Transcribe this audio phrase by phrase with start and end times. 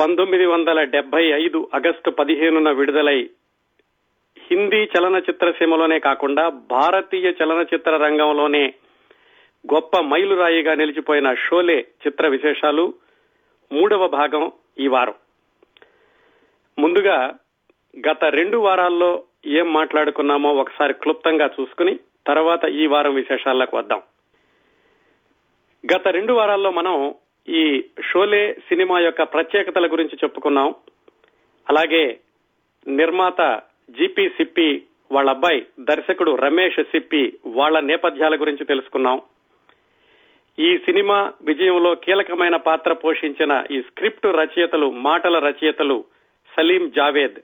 [0.00, 3.30] పంతొమ్మిది వందల డెబ్బై ఐదు ఆగస్టు పదిహేనున విడుదలై
[4.38, 8.74] హిందీ చలనచిత్ర సీమలోనే కాకుండా భారతీయ చలనచిత్ర రంగంలోనే
[9.74, 12.94] గొప్ప మైలురాయిగా నిలిచిపోయిన షోలే చిత్ర విశేషాలు
[13.72, 15.14] మూడవ భాగం ఈ వారం.
[16.78, 17.34] ముందుగా
[18.08, 24.02] గత రెండు వారాల్లో ఏం మాట్లాడుకున్నామో ఒకసారి క్లుప్తంగా చూసుకుని తర్వాత ఈ వారం విశేషాలకు వద్దాం.
[25.94, 27.14] గత రెండు వారాల్లో మనం
[27.48, 30.74] ఈ షోలే సినిమా యొక్క ప్రత్యేకతల గురించి చెప్పుకున్నాం.
[31.68, 32.20] అలాగే
[32.86, 39.22] నిర్మాత జిపి సిప్పి వాళ్ళ అబ్బాయి దర్శకుడు రమేష్ సిప్పి వాళ్ళ నేపథ్యాల గురించి తెలుసుకున్నాం.
[40.58, 46.04] ఈ సినిమా విజయంలో కీలకమైన పాత్ర పోషించిన ఈ స్క్రిప్ట్ రచయితలు మాటల రచయితలు
[46.56, 47.38] సలీం జావేద్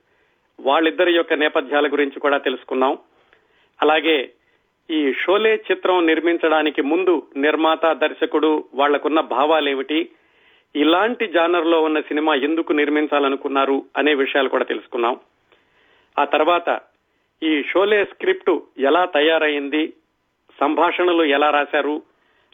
[0.60, 2.98] వాళ్ళిద్దరి యొక్క నేపథ్యాల గురించి కూడా తెలుసుకున్నాం.
[3.82, 4.32] అలాగే
[4.90, 10.08] ఈ షోలే చిత్రం నిర్మించడానికి ముందు నిర్మాత దర్శకుడు వాళ్ళకున్న భావాలేమిటి?
[10.76, 15.20] ఇలాంటి జానర్లో ఉన్న సినిమా ఎందుకు నిర్మించాలనుకున్నారు అనే విషయాలు కూడా తెలుసుకున్నాం
[16.18, 16.80] ఆ తర్వాత
[17.42, 19.92] ఈ షోలే స్క్రిప్ట్ ఎలా తయారైంది?
[20.60, 22.02] సంభాషణలు ఎలా రాశారు?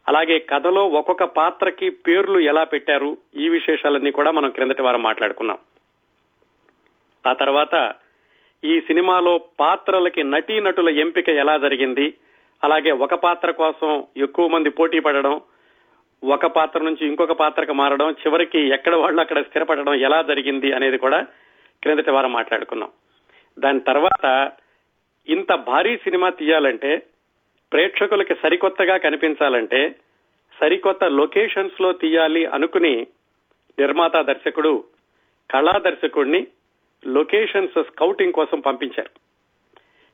[0.08, 3.17] అలాగే కథలో ఒక్కొక్క పాత్రకి పేర్లు ఎలా పెట్టారు?
[3.36, 5.58] ఈ విశేషాలన్నీ కూడా మనం క్రిందటి వారం మాట్లాడుకున్నాం
[7.27, 7.94] ఆ తర్వాత
[8.64, 12.14] ఈ సినిమాలో పాత్రలకి నటీనటుల ఎంపిక ఎలా జరిగింది?
[12.64, 15.41] అలాగే ఒక పాత్ర కోసం ఎక్కువ మంది పోటీ పడడం
[16.24, 21.27] ఒక పాత్ర నుంచి ఇంకొక పాత్రకు మారడం చివరికి ఎక్కడ వాళ్ళు అక్కడ స్థిరపడడం ఎలా జరిగింది అనేది కూడా
[21.83, 22.90] క్రిందటి వారం మాట్లాడుకున్నాం.
[23.58, 24.52] దాని తర్వాత
[25.28, 27.02] ఇంత భారీ సినిమా తీయాలంటే
[27.72, 29.94] ప్రేక్షకులకి సరికొత్తగా కనిపించాలంటే
[30.60, 33.06] సరికొత్త లొకేషన్స్లో తీయాలి అనుకుని
[33.78, 34.84] నిర్మాత దర్శకుడు
[35.50, 36.46] కళా దర్శకుడిని
[37.06, 39.10] లొకేషన్స్ స్కౌటింగ్ కోసం పంపించారు.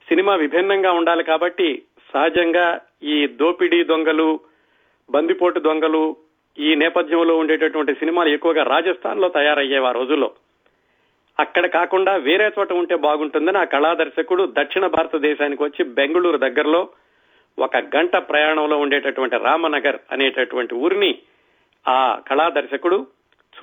[0.08, 1.82] సినిమా విభిన్నంగా ఉండాలి కాబట్టి
[2.12, 4.41] సహజంగా ఈ దోపిడీ దొంగలు
[5.11, 6.17] బందిపోటు దొంగలు
[6.59, 10.33] ఈ నేపథ్యంలో ఉండేటటువంటి సినిమాలు ఎక్కువగా రాజస్థాన్లో తయారయ్యేవి ఆ రోజుల్లో.
[11.41, 16.88] అక్కడ కాకుండా వేరే చోట ఉంటే బాగుంటుందని ఆ కళా దర్శకుడు దక్షిణ భారతదేశానికి వచ్చి బెంగళూరు దగ్గరలో
[17.59, 21.19] ఒక గంట ప్రయాణంలో ఉండేటటువంటి రామనగర్ అనేటటువంటి ఊరిని
[21.88, 23.06] ఆ కళా దర్శకుడు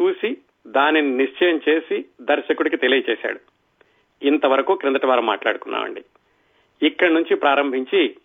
[0.02, 0.38] చూసి
[0.68, 3.40] దానిని నిశ్చయం చేసి దర్శకుడికి తెలియచేశాడు.
[4.22, 6.04] ఇంతవరకు క్రిందటి వారం మాట్లాడుకున్నామండి.
[6.82, 8.16] ఇక్కడి నుంచి ప్రారంభించి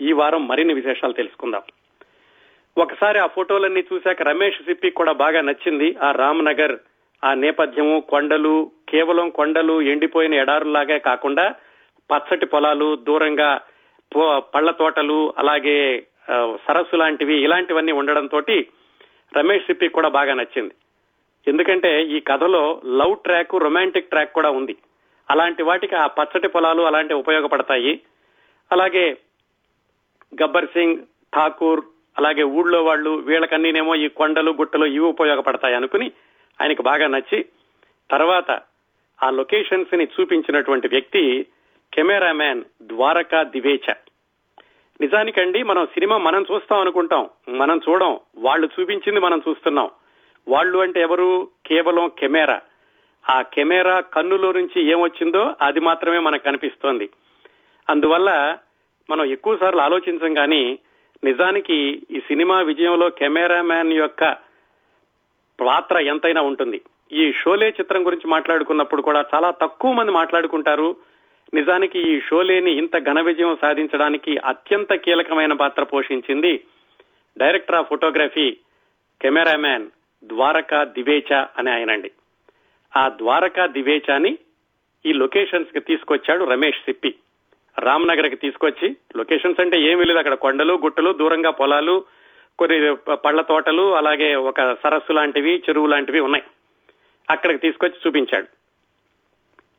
[0.00, 1.62] ఈ వారం మరిన్ని విశేషాలు తెలుసుకుందాం.
[2.78, 5.96] ఒకసారి ఆ ఫోటోలన్నీ చూశాక రమేష్ సిప్పి కూడా బాగా నచ్చింది.
[6.02, 6.78] ఆ రామ్నగర్
[7.24, 11.54] ఆ నేపథ్యము కొండలు కేవలం కొండలు ఎండిపోయిన ఎడారులాగే కాకుండా
[12.10, 13.60] పచ్చటి పొలాలు దూరంగా
[14.38, 16.06] పళ్ళ తోటలు అలాగే
[16.66, 18.38] సరస్సు లాంటివి ఇలాంటివన్నీ ఉండడంతో
[19.36, 20.74] రమేష్ సిప్పి కూడా బాగా నచ్చింది.
[21.48, 24.76] ఎందుకంటే ఈ కథలో లవ్ ట్రాక్ రొమాంటిక్ ట్రాక్ కూడా ఉంది.
[25.30, 28.00] అలాంటి వాటికి ఆ పచ్చటి పొలాలు అలాంటివి ఉపయోగపడతాయి.
[28.72, 29.16] అలాగే
[30.42, 30.96] గబ్బర్ సింగ్
[31.34, 31.84] ఠాకూర్
[32.18, 36.12] అలాగే ఊళ్ళో వాళ్ళు వీళ్ళకన్నీనేమో ఈ కొండలు గుట్టలు ఇవి ఉపయోగపడతాయి అనుకుని
[36.62, 37.44] ఆయనకు బాగా నచ్చి
[38.10, 38.50] తర్వాత
[39.22, 41.46] ఆ లొకేషన్స్ని చూపించినటువంటి వ్యక్తి
[41.94, 43.94] కెమెరామ్యాన్ ద్వారకా దివేచ.
[45.00, 49.90] నిజానికండి మనం సినిమా మనం చూస్తాం అనుకుంటాం మనం చూడం వాళ్ళు చూపించింది మనం చూస్తున్నాం.
[50.48, 51.48] వాళ్ళు అంటే ఎవరు?
[51.66, 52.60] కేవలం కెమెరా.
[53.30, 57.10] ఆ కెమెరా కన్నులో నుంచి ఏమొచ్చిందో అది మాత్రమే మనకు కనిపిస్తోంది.
[57.90, 58.58] అందువల్ల
[59.10, 60.78] మనం ఎక్కువ సార్లు ఆలోచించం కానీ
[61.24, 64.32] నిజానికి ఈ సినిమా విజయంలో కెమెరామ్యాన్ యొక్క
[65.60, 66.80] పాత్ర ఎంతైనా ఉంటుంది.
[67.12, 70.96] ఈ షోలే చిత్రం గురించి మాట్లాడుకున్నప్పుడు కూడా చాలా తక్కువ మంది మాట్లాడుకుంటారు.
[71.54, 76.64] నిజానికి ఈ షోలేని ఇంత ఘన విజయం సాధించడానికి అత్యంత కీలకమైన పాత్ర పోషించింది
[77.38, 78.56] director of photography
[79.22, 79.86] cameraman
[80.24, 82.10] Dwarka Divecha అని ఆయనండి.
[82.96, 84.38] ఆ ద్వారకా దివేచాని
[85.06, 87.14] ఈ లొకేషన్స్కి తీసుకొచ్చాడు రమేష్ సిప్పి.
[87.78, 90.18] రామ్నగర్కి తీసుకొచ్చి లొకేషన్స్ అంటే ఏమీ లేదు.
[90.18, 92.04] అక్కడ కొండలు గుట్టలు దూరంగా పొలాలు
[92.58, 96.44] కొన్ని పళ్ళ తోటలు అలాగే ఒక సరస్సు లాంటివి చెరువు లాంటివి ఉన్నాయి.
[97.30, 98.46] అక్కడికి తీసుకొచ్చి చూపించాడు.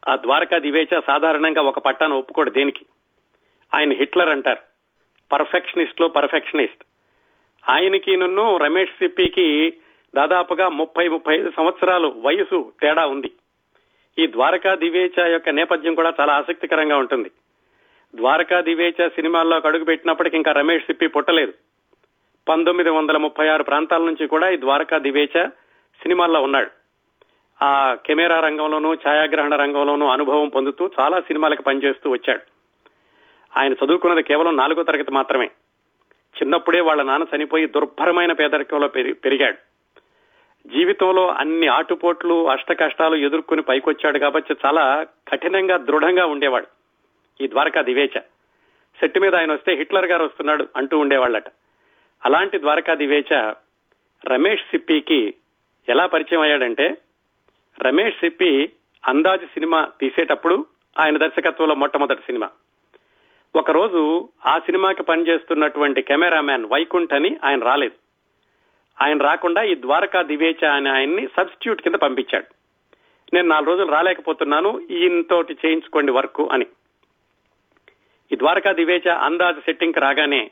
[0.09, 2.85] ఆ ద్వారకా దివేచ సాధారణంగా ఒక పట్టాను ఒప్పుకోడు దేనికి?
[3.75, 4.59] ఆయన హిట్లర్ అంటారు.
[5.31, 6.83] పర్ఫెక్షనిస్ట్లో పర్ఫెక్షనిస్ట్.
[7.69, 9.73] ఆయనకి నన్ను రమేష్ సిప్పికి
[10.15, 13.31] దాదాపుగా ముప్పై ముప్పై ఐదు సంవత్సరాలు వయసు తేడా ఉంది.
[14.19, 17.31] ఈ ద్వారకా దివేచ యొక్క నేపథ్యం కూడా చాలా ఆసక్తికరంగా ఉంటుంది.
[18.17, 21.53] ద్వారకా దివేచ సినిమాల్లో అడుగు పెట్టినప్పటికీ ఇంకా రమేష్ సిప్పి పుట్టలేదు.
[22.49, 25.47] పంతొమ్మిది వందల ముప్పై ఆరు ప్రాంతాల నుంచి కూడా ఈ ద్వారకా దివేచ
[26.01, 26.71] సినిమాల్లో ఉన్నాడు.
[27.63, 32.39] ఆ కెమెరా రంగంలోనూ ఛాయాగ్రహణ రంగంలోనూ అనుభవం పొందుతూ చాలా సినిమాలకు పనిచేస్తూ వచ్చాడు.
[33.59, 35.45] ఆయన చదువుకున్నది కేవలం నాలుగో తరగతి మాత్రమే.
[36.41, 39.57] చిన్నప్పుడే వాళ్ళ నాన్న చనిపోయి దుర్భరమైన పేదరికంలో పెరిగాడు.
[40.67, 46.76] జీవితంలో అన్ని ఆటుపోట్లు అష్ట కష్టాలు ఎదుర్కొని పైకొచ్చాడు కాబట్టి చాలా కఠినంగా దృఢంగా ఉండేవాడు.
[47.41, 48.19] ఈ ద్వారకా దివేచ.
[48.99, 51.43] సెట్ మీద ఆయన వస్తే హిట్లర్ గారు వస్తున్నాడు అంటూ ఉండేవాళ్ళట.
[52.25, 53.53] అలాంటి ద్వారకా దివేచ
[54.25, 55.33] రమేష్ సిప్పికి
[55.89, 56.97] ఎలా పరిచయం అయ్యాడంటే
[57.79, 58.69] రమేష్ సిప్పి
[59.07, 60.65] అందాజు సినిమా తీసేటప్పుడు
[60.99, 62.49] ఆయన దర్శకత్వంలో మొట్టమొదటి సినిమా.
[63.55, 67.95] ఒకరోజు ఆ సినిమాకి పనిచేస్తున్నటువంటి కెమెరామ్యాన్ వైకుంఠ్ అని ఆయన రాలేదు.
[69.03, 72.45] ఆయన రాకుండా ఈ ద్వారకా దివేచ అని ఆయన్ని సబ్స్టిట్యూట్ కింద పంపించాడు.
[73.33, 76.65] నేను నాలుగు రోజులు రాలేకపోతున్నాను ఈయనతోటి చేయించుకోండి వర్క్ అని.
[78.31, 80.51] ఈ ద్వారకా దివేచ అందాజ్ సెట్టింగ్ రాగానే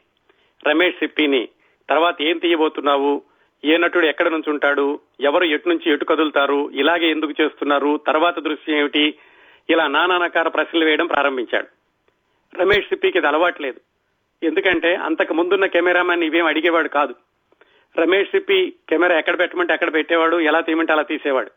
[0.67, 1.49] రమేష్ సిప్పిని
[1.89, 3.21] తర్వాత ఏం తీయబోతున్నావు?
[3.65, 4.99] ఏ నటుడు ఎక్కడ నుంచి ఉంటాడు?
[5.19, 6.69] ఎవరు ఎటు నుంచి ఎటు కదులుతారు?
[6.73, 7.99] ఇలాగే ఎందుకు చేస్తున్నారు?
[8.07, 9.15] తర్వాత దృశ్యం ఏమిటి?
[9.69, 11.67] ఇలా నానానకార ప్రశ్నలు వేయడం ప్రారంభించాడు.
[12.57, 13.79] రమేష్ సిప్పికి ఇది అలవాట్లేదు
[14.43, 17.15] ఎందుకంటే అంతకు ముందున్న కెమెరామెన్ ఇవేం అడిగేవాడు కాదు.
[17.97, 21.51] రమేష్ సిప్పి కెమెరా ఎక్కడ పెట్టమంటే అక్కడ పెట్టేవాడు ఎలా తీయమంటే అలా తీసేవాడు.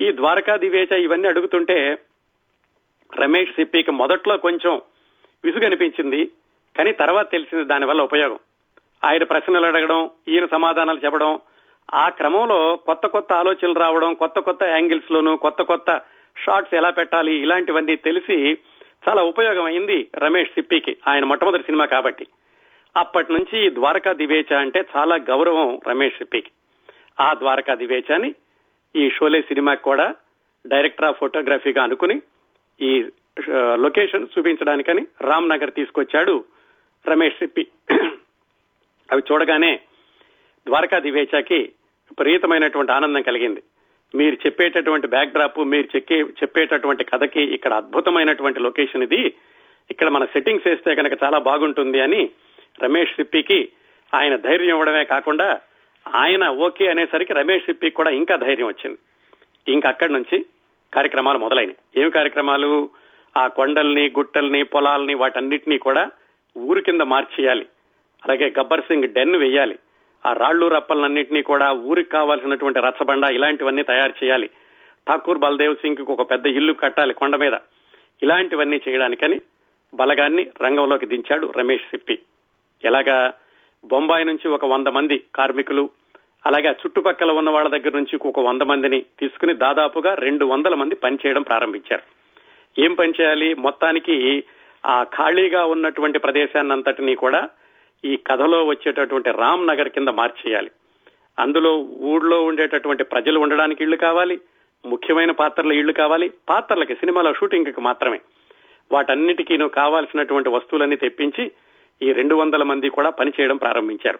[0.00, 1.98] ఈ ద్వారకా దివేచ ఇవన్నీ అడుగుతుంటే
[3.18, 4.80] రమేష్ సిప్పికి మొదట్లో కొంచెం
[5.44, 6.30] విసుగు అనిపించింది
[6.78, 8.38] కానీ తర్వాత తెలిసింది దానివల్ల ఉపయోగం.
[9.04, 11.40] ఆయన ప్రశ్నలు అడగడం ఈయన సమాధానాలు చెప్పడం
[11.94, 16.00] ఆ క్రమంలో కొత్త కొత్త ఆలోచనలు రావడం కొత్త కొత్త యాంగిల్స్ లోను కొత్త కొత్త
[16.46, 18.58] షార్ట్స్ ఎలా పెట్టాలి ఇలాంటివన్నీ తెలిసి
[19.08, 22.26] చాలా ఉపయోగమైంది రమేష్ సిప్పికి ఆయన మొట్టమొదటి సినిమా కాబట్టి.
[22.96, 26.50] అప్పటి నుంచి ద్వారకా దివేచ అంటే చాలా గౌరవం రమేష్ సిప్పికి.
[27.20, 28.34] ఆ ద్వారకా దివేచాని
[28.96, 30.14] ఈ షోలే సినిమాకి కూడా
[30.66, 32.22] డైరెక్టర్ ఆఫ్ ఫోటోగ్రఫీగా అనుకుని
[32.80, 33.02] ఈ
[33.84, 36.44] లొకేషన్ చూపించడానికని రామ్ నగర్ తీసుకొచ్చాడు
[37.08, 37.64] రమేష్ సిప్పి
[39.12, 39.80] అవి చూడగానే
[40.66, 41.60] ద్వారకా దివేచాకి
[42.10, 43.62] విపరీతమైనటువంటి ఆనందం కలిగింది.
[44.14, 49.22] మీరు చెప్పేటటువంటి బ్యాక్ డ్రాప్ మీరు చెక్కే చెప్పేటటువంటి కథకి ఇక్కడ అద్భుతమైనటువంటి లొకేషన్ ఇది.
[49.90, 52.30] ఇక్కడ మన సెట్టింగ్స్ వేస్తే కనుక చాలా బాగుంటుంది అని
[52.82, 53.60] రమేష్ సిప్పికి
[54.14, 55.60] ఆయన ధైర్యం ఇవ్వడమే కాకుండా
[56.06, 58.98] ఆయన ఓకే అనేసరికి రమేష్ సిప్పికి కూడా ఇంకా ధైర్యం వచ్చింది.
[59.66, 60.46] ఇంకా అక్కడి నుంచి
[60.92, 62.90] కార్యక్రమాలు మొదలైనవి ఏమి కార్యక్రమాలు?
[63.40, 66.10] ఆ కొండల్ని గుట్టల్ని పొలాల్ని వాటన్నిటినీ కూడా
[66.58, 67.66] ఊరి కింద మార్చేయాలి.
[68.24, 69.78] అలాగే గబ్బర్ సింగ్ డెన్ వేయాలి.
[70.26, 74.50] ఆ రాళ్ళు రప్పలన్నింటినీ కూడా ఊరికి కావాల్సినటువంటి రచ్చబండ ఇలాంటివన్నీ తయారు చేయాలి.
[75.08, 77.52] ఠాకూర్ బల్దేవ్ సింగ్కి ఒక పెద్ద ఇల్లు కట్టాలి కొండ మీద.
[78.22, 79.40] ఇలాంటివన్నీ చేయడానికని
[79.94, 82.18] బలగాన్ని రంగంలోకి దించాడు రమేష్ సిప్పి.
[82.84, 83.32] ఎలాగా?
[83.84, 85.90] బొంబాయి నుంచి ఒక వంద మంది కార్మికులు
[86.46, 91.42] అలాగే చుట్టుపక్కల ఉన్న వాళ్ళ దగ్గర నుంచి ఒక వంద మందిని తీసుకుని దాదాపుగా రెండు వందల మంది పనిచేయడం
[91.42, 92.19] ప్రారంభించారు.
[92.78, 93.54] ఏం పని చేయాలి?
[93.54, 94.44] మొత్తానికి
[94.86, 97.48] ఆ ఖాళీగా ఉన్నటువంటి ప్రదేశాన్నంతటినీ కూడా
[98.04, 100.70] ఈ కథలో వచ్చేటటువంటి రామ్ నగర్ కింద మార్చేయాలి.
[101.38, 104.40] అందులో ఊళ్ళో ఉండేటటువంటి ప్రజలు ఉండడానికి ఇళ్ళు కావాలి.
[104.86, 106.30] ముఖ్యమైన పాత్రల ఇళ్ళు కావాలి.
[106.48, 108.20] పాత్రలకి సినిమాలో షూటింగ్కి మాత్రమే.
[108.92, 111.52] వాటన్నిటికీ కావాల్సినటువంటి వస్తువులన్నీ తెప్పించి
[112.02, 114.18] ఈ రెండు వందల మంది కూడా పనిచేయడం ప్రారంభించారు.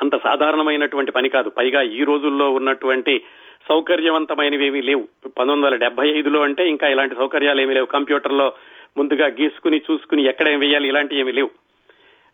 [0.00, 1.48] అంత సాధారణమైనటువంటి పని కాదు.
[1.48, 3.22] పైగా ఈ రోజుల్లో ఉన్నటువంటి
[3.68, 5.08] సౌకర్యవంతమైనవి ఏమీ లేవు.
[5.26, 7.86] పంతొమ్మిది వందల డెబ్బై ఐదులో అంటే ఇంకా ఇలాంటి సౌకర్యాలు ఏమీ లేవు.
[7.86, 8.52] కంప్యూటర్లో
[8.96, 11.50] ముందుగా గీసుకుని చూసుకుని ఎక్కడ ఏం వేయాలి ఇలాంటివి ఏమీ లేవు.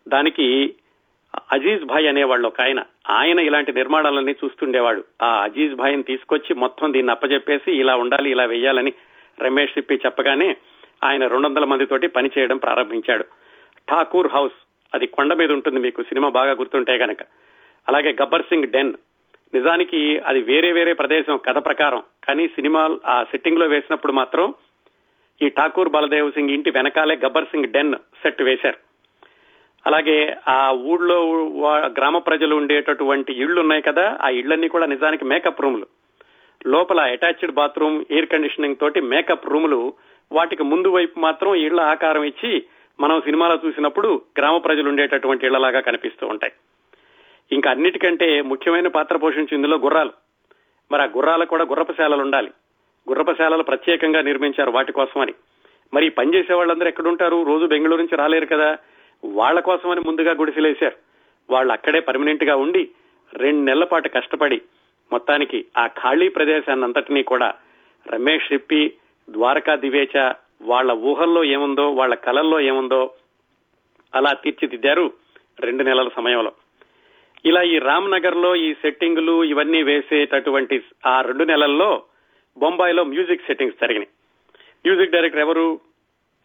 [0.07, 0.75] దానికి
[1.51, 2.83] అజీజ్ భాయ్ అనేవాళ్ళు ఒక ఆయన.
[3.09, 5.03] ఆయన ఇలాంటి నిర్మాణాలన్నీ చూస్తుండేవాడు.
[5.21, 8.93] ఆ అజీజ్ భాయ్ని తీసుకొచ్చి మొత్తం దీన్ని అప్పచెప్పేసి ఇలా ఉండాలి ఇలా వేయాలని
[9.41, 10.57] రమేష్ సిప్పి చెప్పగానే
[11.03, 13.23] ఆయన రెండు వందల మందితోటి పనిచేయడం ప్రారంభించాడు.
[13.89, 14.53] ఠాకూర్ హౌస్.
[14.93, 17.17] అది కొండ మీద ఉంటుంది మీకు సినిమా బాగా గుర్తుంటే గనక.
[17.87, 18.93] అలాగే గబ్బర్ సింగ్ డెన్.
[19.53, 22.03] నిజానికి అది వేరే వేరే ప్రదేశం కథ ప్రకారం.
[22.27, 24.53] కానీ సినిమా ఆ సెట్టింగ్లో వేసినప్పుడు మాత్రం
[25.41, 28.77] ఈ ఠాకూర్ బలదేవ్ సింగ్ ఇంటి వెనకాలే గబ్బర్ సింగ్ డెన్ సెట్ వేశారు.
[29.85, 31.19] అలాగే ఆ ఊళ్ళో
[31.97, 35.87] గ్రామ ప్రజలు ఉండేటటువంటి ఇళ్ళు ఉన్నాయి కదా ఆ ఇళ్ళన్నీ కూడా నిజానికి మేకప్ రూములు.
[36.67, 39.93] లోపల అటాచ్డ్ బాత్రూమ్ ఎయిర్ కండిషనింగ్ తోటి మేకప్ రూములు.
[40.31, 42.63] వాటికి ముందు వైపు మాత్రం ఇళ్ళ ఆకారం ఇచ్చి
[42.99, 46.53] మనం సినిమాలో చూసినప్పుడు గ్రామ ప్రజలు ఉండేటటువంటి ఇళ్ళలాగా కనిపిస్తూ ఉంటాయి.
[47.51, 50.11] ఇంకా అన్నిటికంటే ముఖ్యమైన పాత్ర పోషించి ఇందులో గుర్రాలు.
[50.91, 52.47] మరి ఆ గుర్రాలకు కూడా గుర్రపశాలలు ఉండాలి.
[53.09, 55.33] గుర్రపశాలలు ప్రత్యేకంగా నిర్మించారు వాటి కోసమని.
[55.93, 57.43] మరి పనిచేసే వాళ్ళందరూ ఎక్కడుంటారు?
[57.43, 58.77] రోజు బెంగళూరు నుంచి రాలేరు కదా.
[59.25, 60.95] వాళ్ళ కోసమని ముందుగా గుడిసెలేశారు
[61.49, 62.89] వాళ్ళు అక్కడే పర్మనెంట్గా ఉండి
[63.33, 64.61] రెండు నెలల పాటు కష్టపడి
[65.11, 67.53] మొత్తానికి ఆ ఖాళీ ప్రదేశాన్నంతటినీ కూడా
[68.07, 68.93] రమేష్ రిప్పి
[69.29, 73.11] ద్వారకా దివేచ వాళ్ళ ఊహల్లో ఏముందో వాళ్ళ కలల్లో ఏముందో
[74.15, 75.11] అలా తీర్చిదిద్దారు
[75.59, 76.51] రెండు నెలల సమయంలో.
[77.45, 82.03] ఇలా ఈ రామ్నగర్లో ఈ సెట్టింగులు ఇవన్నీ వేసేటటువంటి ఆ రెండు నెలల్లో
[82.57, 84.07] బొంబాయిలో మ్యూజిక్ సెట్టింగ్స్ జరిగినాయి.
[84.85, 85.79] మ్యూజిక్ డైరెక్టర్ ఎవరు?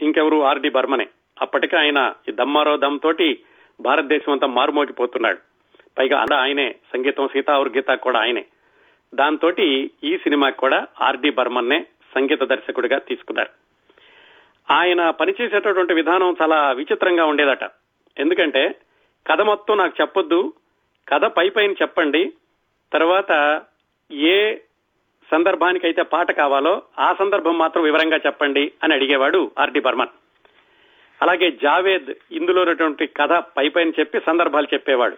[0.01, 0.43] ఇంకెవరు?
[0.43, 1.07] ఆర్డి బర్మనే.
[1.41, 3.39] అప్పటికే ఆయన ఈ దమ్మారో దమ్ తోటి
[3.81, 5.39] భారతదేశం అంతా మారుమోగిపోతున్నాడు.
[5.99, 6.75] పైగా అలా ఆయనే.
[6.93, 8.45] సంగీతం సీతా ఔర్ గీత కూడా ఆయనే.
[9.15, 9.53] దాంతో
[10.05, 13.51] ఈ సినిమాకి కూడా ఆర్డి బర్మన్నే సంగీత దర్శకుడిగా తీసుకున్నారు.
[14.73, 17.65] ఆయన పనిచేసేటటువంటి విధానం చాలా విచిత్రంగా ఉండేదట.
[18.19, 18.75] ఎందుకంటే
[19.27, 20.53] కథ మొత్తం నాకు చెప్పొద్దు.
[21.09, 22.33] కథ పై పైన చెప్పండి.
[22.93, 23.63] తర్వాత
[24.13, 24.57] ఏ
[25.31, 30.09] సందర్భానికైతే పాట కావాలో ఆ సందర్భం మాత్రం వివరంగా చెప్పండి అని అడిగేవాడు ఆర్డి బర్మన్.
[31.23, 35.17] అలాగే జావేద్ ఇందులో ఉన్నటువంటి కథ పై పైన చెప్పి సందర్భాలు చెప్పేవాడు.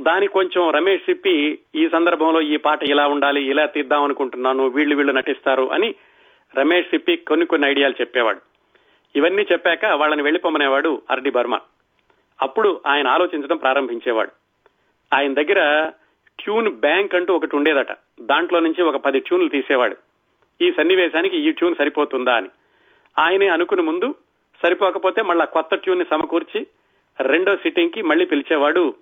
[0.00, 5.12] దానికి కొంచెం రమేష్ సిప్పి ఈ సందర్భంలో ఈ పాట ఇలా ఉండాలి ఇలా తీద్దాం అనుకుంటున్నాను వీళ్ళు వీళ్ళు
[5.12, 5.94] నటిస్తారు అని
[6.58, 8.40] రమేష్ సిప్పి కొన్ని కొన్ని ఐడియాలు చెప్పేవాడు.
[9.16, 11.60] ఇవన్నీ చెప్పాక వాళ్ళని వెళ్ళిపోమనేవాడు ఆర్డి బర్మ
[12.42, 14.39] అప్పుడు ఆయన ఆలోచించడం ప్రారంభించేవాడు.
[15.12, 15.90] ఆయన దగ్గర
[16.40, 17.92] ట్యూన్ బ్యాంక్ అంటూ ఒకటి ఉండేదట.
[18.20, 19.96] దాంట్లో నుంచి ఒక పది ట్యూన్లు తీసేవాడు.
[20.60, 22.48] ఈ సన్నివేశానికి ఈ ట్యూన్ సరిపోతుందా అని.
[23.18, 24.14] ఆయనే అనుకుని ముందు
[24.62, 26.66] సరిపోకపోతే మళ్ళా కొత్త ట్యూన్ని సమకూర్చి
[27.20, 28.94] రెండో సిట్టింగ్కి మళ్ళీ పిలిచేవాడు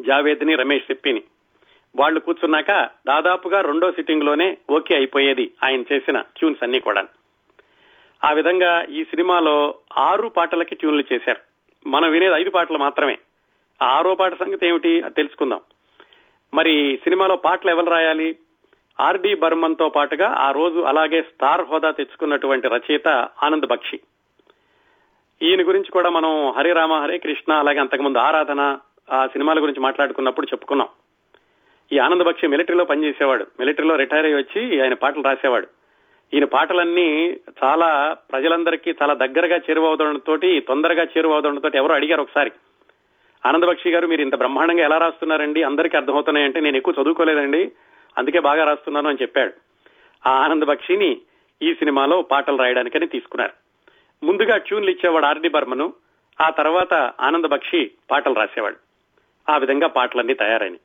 [0.00, 1.22] జావేద్ని రమేష్ సిప్పిని.
[1.96, 7.04] వాళ్ళు కూర్చున్నాక దాదాపుగా రెండో సిట్టింగ్లోనే ఓకే అయిపోయేది ఆయన చేసిన ట్యూన్స్ అన్ని కూడా
[8.24, 11.40] ఆ విధంగా ఈ సినిమాలో ఆరు పాటలకి ట్యూన్లు చేశారు.
[11.88, 13.18] మనం వినేది ఐదు పాటలు మాత్రమే.
[13.82, 15.60] ఆరో పాట సంగతి ఏమిటి తెలుసుకుందాం.
[16.54, 18.36] మరి సినిమాలో పాటలు ఎవరు రాయాలి?
[19.00, 23.08] ఆర్డి బర్మన్తో పాటుగా ఆ రోజు అలాగే స్టార్ హోదా తెచ్చుకున్నటువంటి రచయిత
[23.42, 24.00] ఆనంద్ బక్షి.
[25.42, 28.78] ఈయన గురించి కూడా మనం హరిరామ హరే కృష్ణ అలాగే అంతకుముందు ఆరాధన
[29.12, 30.88] ఆ సినిమాల గురించి మాట్లాడుకున్నప్పుడు చెప్పుకున్నాం.
[31.92, 33.46] ఈ ఆనంద్ బక్షి మిలిటరీలో పనిచేసేవాడు.
[33.60, 35.66] మిలిటరీలో రిటైర్ అయ్యి వచ్చి ఆయన పాటలు రాసేవాడు.
[36.34, 42.52] ఈయన పాటలన్నీ చాలా ప్రజలందరికీ చాలా దగ్గరగా చేరువవడంతో తొందరగా చేరువవడంతో ఎవరు అడిగారు ఒకసారి.
[43.46, 45.62] ఆనందబక్షి గారు మీరు ఇంత బ్రహ్మాండంగా ఎలా రాస్తున్నారండి?
[45.62, 47.72] అందరికీ అర్థమవుతున్నాయంటే నేను ఎక్కువ చదువుకోలేదండి.
[48.18, 49.52] అందుకే బాగా రాస్తున్నాను అని చెప్పాడు.
[50.28, 51.20] ఆ ఆనందభక్షిని
[51.62, 53.52] ఈ సినిమాలో పాటలు రాయడానికని తీసుకున్నారు.
[54.22, 55.92] ముందుగా ట్యూన్లు ఇచ్చేవాడు ఆర్డి బర్మను
[56.40, 58.76] ఆ తర్వాత ఆనందభక్షి పాటలు రాసేవాడు.
[59.52, 60.80] ఆ విధంగా పాటలన్నీ తయారైనవి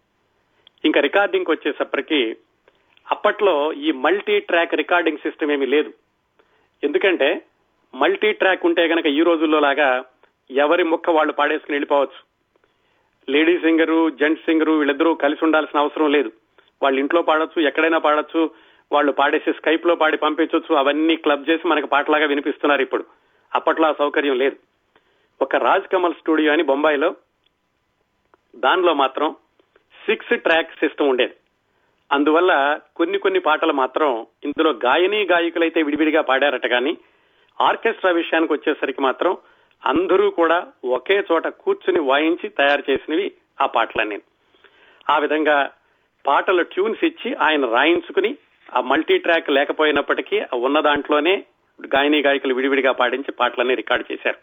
[0.85, 2.35] ఇంకా రికార్డింగ్ వచ్చేసప్పటికి
[3.11, 5.93] అప్పట్లో ఈ మల్టీ ట్రాక్ రికార్డింగ్ సిస్టమ్ ఏమీ లేదు.
[6.83, 7.41] ఎందుకంటే
[7.95, 10.03] మల్టీ ట్రాక్ ఉంటే గనక ఈ రోజుల్లో లాగా
[10.51, 12.30] ఎవరి ముక్క వాళ్ళు పాడేసుకుని వెళ్ళిపోవచ్చు.
[13.29, 16.31] లేడీ సింగరు జెంట్స్ సింగరు వీళ్ళిద్దరూ కలిసి ఉండాల్సిన అవసరం లేదు.
[16.81, 18.51] వాళ్ళు ఇంట్లో పాడొచ్చు ఎక్కడైనా పాడొచ్చు
[18.91, 23.05] వాళ్ళు పాడేసి స్కైప్లో పాడి పంపించవచ్చు అవన్నీ క్లబ్ చేసి మనకి పాటలాగా వినిపిస్తున్నారు ఇప్పుడు.
[23.55, 24.55] అప్పట్లో ఆ సౌకర్యం లేదు.
[25.41, 27.15] ఒక రాజ్ కమల్ స్టూడియో అని బొంబాయిలో
[28.55, 29.35] దానిలో మాత్రం
[30.05, 31.33] సిక్స్ ట్రాక్ సిస్టమ్ ఉండేది.
[32.11, 36.97] అందువల్ల కొన్ని కొన్ని పాటలు మాత్రం ఇందులో గాయని గాయకులైతే విడివిడిగా పాడారట కానీ
[37.61, 39.37] ఆర్కెస్ట్రా విషయానికి వచ్చేసరికి మాత్రం
[39.85, 44.19] అందరూ కూడా ఒకే చోట కూర్చుని వాయించి తయారు చేసినవి ఆ పాటలన్నీ.
[45.09, 45.71] ఆ విధంగా
[46.27, 48.37] పాటలు ట్యూన్స్ ఇచ్చి ఆయన రాయించుకుని
[48.73, 51.43] ఆ మల్టీ ట్రాక్ లేకపోయినప్పటికీ ఉన్న దాంట్లోనే
[51.95, 54.37] గాయని గాయకులు విడివిడిగా పాడించి పాటలన్నీ రికార్డు చేశారు.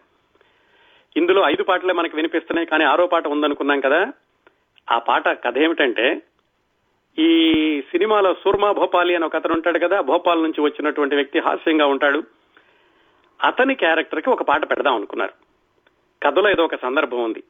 [1.17, 4.13] ఇందులో ఐదు పాటలే మనకు వినిపిస్తున్నాయి కానీ ఆరో పాట ఉందనుకున్నాం కదా.
[4.91, 6.21] ఆ పాట కథ ఏమిటంటే
[7.19, 12.23] ఈ సినిమాలో సూర్మా భోపాలి అని ఒక అతను ఉంటాడు కదా భోపాల్ నుంచి వచ్చినటువంటి వ్యక్తి హాస్యంగా ఉంటాడు.
[13.43, 15.33] అతని క్యారెక్టర్కి ఒక పాట పెడదాం అనుకున్నారు.
[16.25, 17.43] కథలో ఏదో ఒక సందర్భం ఉంది.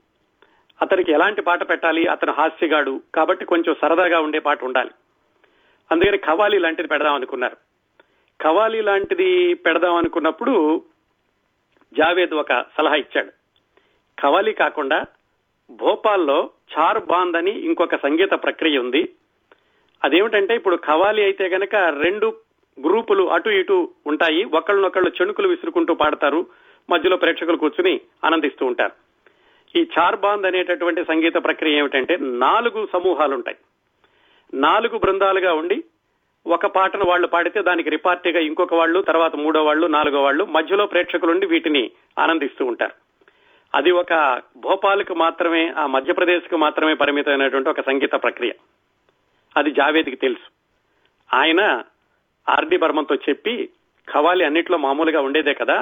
[0.82, 2.08] అతనికి ఎలాంటి పాట పెట్టాలి?
[2.08, 3.02] అతను హాస్యగాడు.
[3.16, 4.92] కాబట్టి కొంచెం సరదాగా ఉండే పాట ఉండాలి.
[5.92, 7.58] అందుకని కవాలి లాంటిది పెడదాం అనుకున్నారు.
[8.42, 10.84] కవాలి లాంటిది పెడదాం అనుకున్నప్పుడు
[11.94, 13.32] జావేద్ ఒక సలహా ఇచ్చాడు.
[14.22, 15.06] కవాలి కాకుండా
[15.72, 19.10] భోపాల్లో చార్ బాంద్ అని ఇంకొక సంగీత ప్రక్రియ ఉంది.
[20.04, 22.34] అదేమిటంటే ఇప్పుడు కవాలి అయితే గనక రెండు
[22.88, 24.44] గ్రూపులు అటు ఇటు ఉంటాయి.
[24.44, 26.48] ఒకళ్ళనొకళ్ళు చెణుకులు విసురుకుంటూ పాడతారు.
[26.90, 29.10] మధ్యలో ప్రేక్షకులు కూర్చుని ఆనందిస్తూ ఉంటారు.
[29.78, 33.58] ఈ చార్బాంద్ అనేటటువంటి సంగీత ప్రక్రియ ఏమిటంటే నాలుగు సమూహాలు ఉంటాయి
[34.54, 35.84] నాలుగు బృందాలుగా ఉండి
[36.48, 41.46] ఒక పాటను వాళ్ళు పాడితే దానికి రిపార్టీగా ఇంకొక వాళ్ళు తర్వాత మూడో వాళ్ళు నాలుగో వాళ్ళు మధ్యలో ప్రేక్షకులుండి
[41.46, 42.92] వీటిని ఆనందిస్తూ ఉంటారు.
[43.76, 48.52] అది ఒక భోపాల్కు మాత్రమే ఆ మధ్యప్రదేశ్కు మాత్రమే పరిమితమైనటువంటి ఒక సంగీత ప్రక్రియ.
[49.58, 50.52] అది జావేద్కి తెలుసు.
[51.36, 51.84] ఆయన
[52.50, 53.70] ఆర్డి బర్మన్తో చెప్పి
[54.08, 55.78] ఖవాలి అన్నిట్లో మామూలుగా ఉండేదే కదా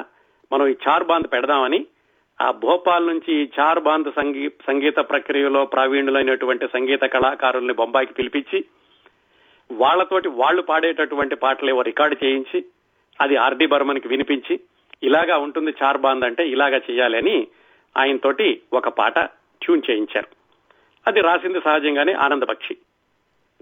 [0.51, 1.85] మనం ఈ చార్ బాంద్ పెడదామని
[2.41, 8.65] ఆ భోపాల్ నుంచి ఈ చార్ బాంద్ సంగీ సంగీత ప్రక్రియలో ప్రావీణ్యులైనటువంటి సంగీత కళాకారుల్ని బొంబాయికి పిలిపించి
[9.71, 12.65] వాళ్ళతోటి వాళ్ళు పాడేటటువంటి పాటలేవో రికార్డు చేయించి
[13.21, 14.59] అది ఆర్డి బర్మన్కి వినిపించి
[15.03, 17.47] ఇలాగా ఉంటుంది చార్ బాంద్ అంటే ఇలాగా చేయాలి అని
[17.97, 19.19] ఆయనతోటి ఒక పాట
[19.61, 20.29] ట్యూన్ చేయించారు.
[21.07, 22.77] అది రాసింది సహజంగానే ఆనందపక్షి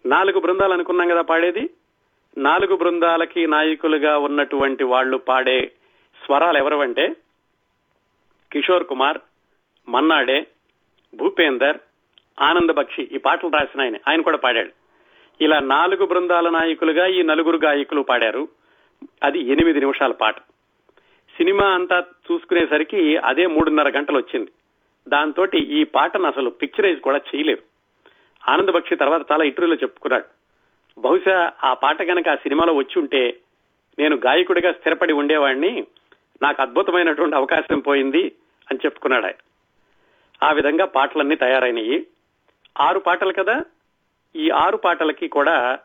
[0.06, 1.70] నాలుగు బృందాలు అనుకున్నాం కదా పాడేది?
[2.38, 5.72] నాలుగు బృందాలకి నాయకులుగా ఉన్నటువంటి వాళ్ళు పాడే
[6.26, 7.16] స్వరాలు ఎవరవంటే
[8.52, 9.18] కిషోర్ కుమార్
[9.90, 10.48] మన్నాడే
[11.16, 11.78] భూపేందర్
[12.42, 13.96] ఆనంద్ బక్షి ఈ పాటలు రాసిన ఆయన.
[14.08, 14.70] ఆయన కూడా పాడాడు.
[15.42, 18.48] ఇలా నాలుగు బృందాల నాయకులుగా ఈ నలుగురు గాయకులు పాడారు.
[19.24, 20.40] అది ఎనిమిది నిమిషాల పాట.
[21.38, 24.52] సినిమా అంతా చూసుకునేసరికి అదే మూడున్నర గంటలు వచ్చింది
[25.08, 27.62] దాంతో ఈ పాటను అసలు పిక్చరైజ్ కూడా చేయలేరు
[28.50, 30.45] ఆనంద్ బక్షి తర్వాత చాలా ఇంటర్వ్యూలో చెప్పుకున్నాడు.
[30.98, 33.38] బహుశా ఆ పాట కనుక ఆ సినిమాలో వచ్చి ఉంటే
[34.00, 35.88] నేను గాయకుడిగా స్థిరపడి ఉండేవాడిని
[36.42, 38.32] నాకు అద్భుతమైనటువంటి అవకాశం పోయింది
[38.72, 39.36] అని చెప్పుకున్నాడు ఆయన.
[40.44, 42.08] ఆ విధంగా పాటలన్నీ తయారైనవి
[42.82, 43.62] ఆరు పాటలు కదా?
[44.36, 45.80] ఈ ఆరు పాటలకి కూడా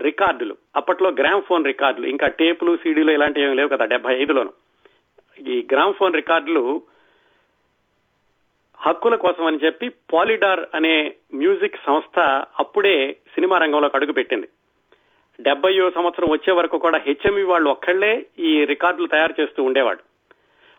[0.00, 0.56] రికార్డులు.
[0.76, 2.06] అప్పట్లో గ్రామ్ ఫోన్ రికార్డులు.
[2.06, 4.52] ఇంకా టేపులు సీడీలు ఇలాంటివి ఏమి లేవు కదా డెబ్బై ఐదులోను.
[5.38, 6.82] ఈ గ్రామ్ ఫోన్ రికార్డులు
[8.82, 10.94] హక్కుల కోసం అని చెప్పి పాలిడార్ అనే
[11.34, 12.18] మ్యూజిక్ సంస్థ
[12.60, 14.48] అప్పుడే సినిమా రంగంలోకి అడుగు పెట్టింది.
[15.40, 20.02] డెబ్బయో సంవత్సరం వచ్చే వరకు కూడా హెచ్ఎంఈ వాళ్ళు ఒక్కళ్ళే ఈ రికార్డులు తయారు చేస్తూ ఉండేవాడు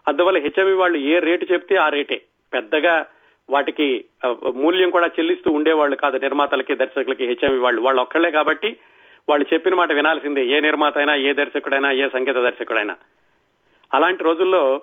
[0.08, 2.18] అందువల్ల హెచ్ఎంఈ వాళ్ళు ఏ రేటు చెప్తే ఆ రేటే.
[2.54, 3.06] పెద్దగా
[3.50, 3.88] వాటికి
[4.56, 7.82] మూల్యం కూడా చెల్లిస్తూ ఉండేవాళ్ళు కాదు నిర్మాతలకి దర్శకులకి హెచ్ఎంఈ వాళ్ళు.
[7.82, 8.70] వాళ్ళు ఒక్కళ్ళే కాబట్టి
[9.30, 10.44] వాళ్ళు చెప్పిన మాట వినాల్సిందే.
[10.46, 12.96] ఏ నిర్మాత అయినా ఏ దర్శకుడైనా ఏ సంగీత దర్శకుడైనా.
[13.94, 14.82] అలాంటి రోజుల్లో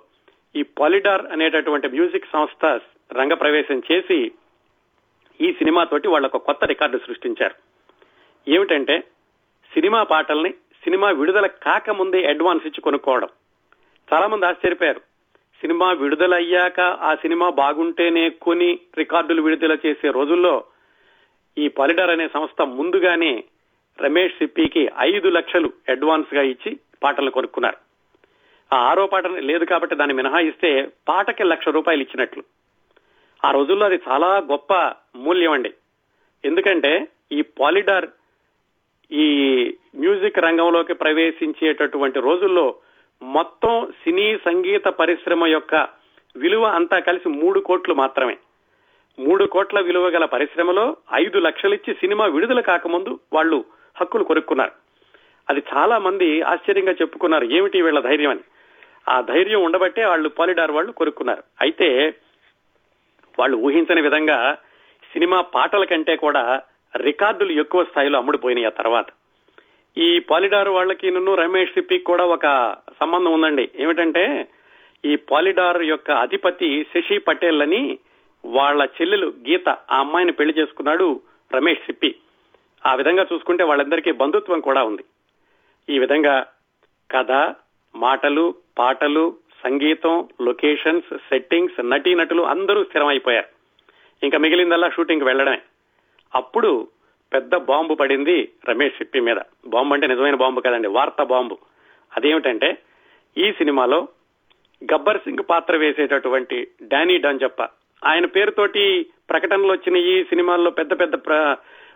[0.57, 2.65] ఈ పాలిడార్ అనేటటువంటి మ్యూజిక్ సంస్థ
[3.13, 4.33] రంగప్రవేశం చేసి
[5.41, 7.55] ఈ సినిమాతోటి వాళ్ళ ఒక కొత్త రికార్డు సృష్టించారు.
[8.51, 8.99] ఏమిటంటే
[9.75, 10.51] సినిమా పాటల్ని
[10.85, 13.29] సినిమా విడుదల కాకముందే అడ్వాన్స్ ఇచ్చి కొనుక్కోవడం.
[14.13, 15.01] చాలా మంది ఆశ్చర్యపోయారు.
[15.61, 20.65] సినిమా విడుదల అయ్యాక ఆ సినిమా బాగుంటేనే కొని రికార్డులు విడుదల చేసే రోజుల్లో
[21.59, 23.45] ఈ పాలిడార్ అనే సంస్థ ముందుగానే
[24.01, 27.77] రమేష్ సిప్పికి ఐదు లక్షలు అడ్వాన్స్గా ఇచ్చి పాటలు కొనుక్కున్నారు.
[28.75, 32.43] ఆ ఆరో పాట లేదు కాబట్టి దాన్ని మినహాయిస్తే పాటకి లక్ష రూపాయలు ఇచ్చినట్లు.
[33.45, 34.75] ఆ రోజుల్లో అది చాలా గొప్ప
[35.17, 35.75] మూల్యం అండి.
[36.45, 38.07] ఎందుకంటే ఈ పాలిడార్
[39.13, 39.65] ఈ
[39.97, 42.75] మ్యూజిక్ రంగంలోకి ప్రవేశించేటటువంటి రోజుల్లో
[43.23, 45.75] మొత్తం సినీ సంగీత పరిశ్రమ యొక్క
[46.37, 48.37] విలువ అంతా కలిసి మూడు కోట్లు మాత్రమే.
[49.19, 53.65] మూడు కోట్ల విలువ గల పరిశ్రమలో ఐదు లక్షలిచ్చి సినిమా విడుదల కాకముందు వాళ్ళు
[54.01, 54.73] హక్కులు కొనుక్కున్నారు.
[55.51, 58.31] అది చాలా మంది ఆశ్చర్యంగా చెప్పుకున్నారు ఏమిటి వీళ్ళ ధైర్యం?
[58.31, 58.41] అని.
[59.09, 61.43] ఆ ధైర్యం ఉండబట్టే వాళ్ళు పాలిడార్ వాళ్ళు కొనుక్కున్నారు.
[61.61, 62.15] అయితే
[63.41, 64.57] వాళ్ళు ఊహించని విధంగా
[65.13, 66.63] సినిమా పాటల కంటే కూడా
[66.97, 69.07] రికార్డులు ఎక్కువ స్థాయిలో అమ్ముడుపోయినాయి ఆ తర్వాత.
[69.99, 73.71] ఈ పాలిడార్ వాళ్ళకి నన్ను రమేష్ సిప్పికి కూడా ఒక సంబంధం ఉందండి.
[73.79, 74.49] ఏమిటంటే
[75.05, 77.99] ఈ పాలిడార్ యొక్క అధిపతి శశి పటేల్ అని
[78.45, 81.21] వాళ్ళ చెల్లెలు గీత ఆ అమ్మాయిని పెళ్ళి చేసుకున్నాడు
[81.55, 82.15] రమేష్ సిప్పి
[82.87, 85.05] ఆ విధంగా చూసుకుంటే వాళ్ళందరికీ బంధుత్వం కూడా ఉంది.
[85.89, 86.47] ఈ విధంగా
[87.11, 87.55] కథ
[87.95, 93.49] మాటలు పాటలు సంగీతం లొకేషన్స్ సెట్టింగ్స్ నటీనటులు అందరూ స్థిరమైపోయారు.
[94.23, 95.61] ఇంకా మిగిలిందల్లా షూటింగ్ వెళ్ళడమే
[96.35, 96.89] అప్పుడు
[97.33, 99.37] పెద్ద బాంబు పడింది రమేష్ సిప్పి మీద.
[99.67, 101.59] బాంబు అంటే నిజమైన బాంబు కదండి వార్త బాంబు.
[102.17, 102.79] అదేమిటంటే
[103.37, 104.09] ఈ సినిమాలో
[104.93, 107.63] గబ్బర్ సింగ్ పాత్ర వేసేటటువంటి డానీ డాంజప్ప
[108.05, 111.15] ఆయన పేరుతోటి ప్రకటనలు వచ్చిన ఈ సినిమాల్లో పెద్ద పెద్ద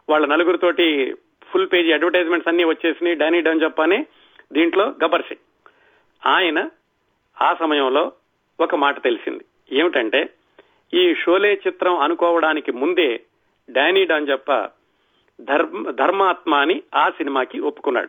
[0.08, 1.14] వాళ్ళ నలుగురితోటి
[1.48, 4.06] ఫుల్ పేజీ అడ్వర్టైజ్మెంట్స్ అన్ని వచ్చేసినాయి డానీ డాంజప్ప అని
[4.52, 5.44] దీంట్లో గబ్బర్ సింగ్.
[6.26, 6.68] ఆయన
[7.42, 8.12] ఆ సమయంలో
[8.60, 9.44] ఒక మాట తెలిసింది.
[9.72, 10.30] ఏమిటంటే
[10.94, 13.20] ఈ షోలే చిత్రం అనుకోవడానికి ముందే
[13.70, 14.70] డానీ డాంజప్ప
[15.40, 18.08] ధర్మ ధర్మాత్మ అని ఆ సినిమాకి ఒప్పుకున్నాడు.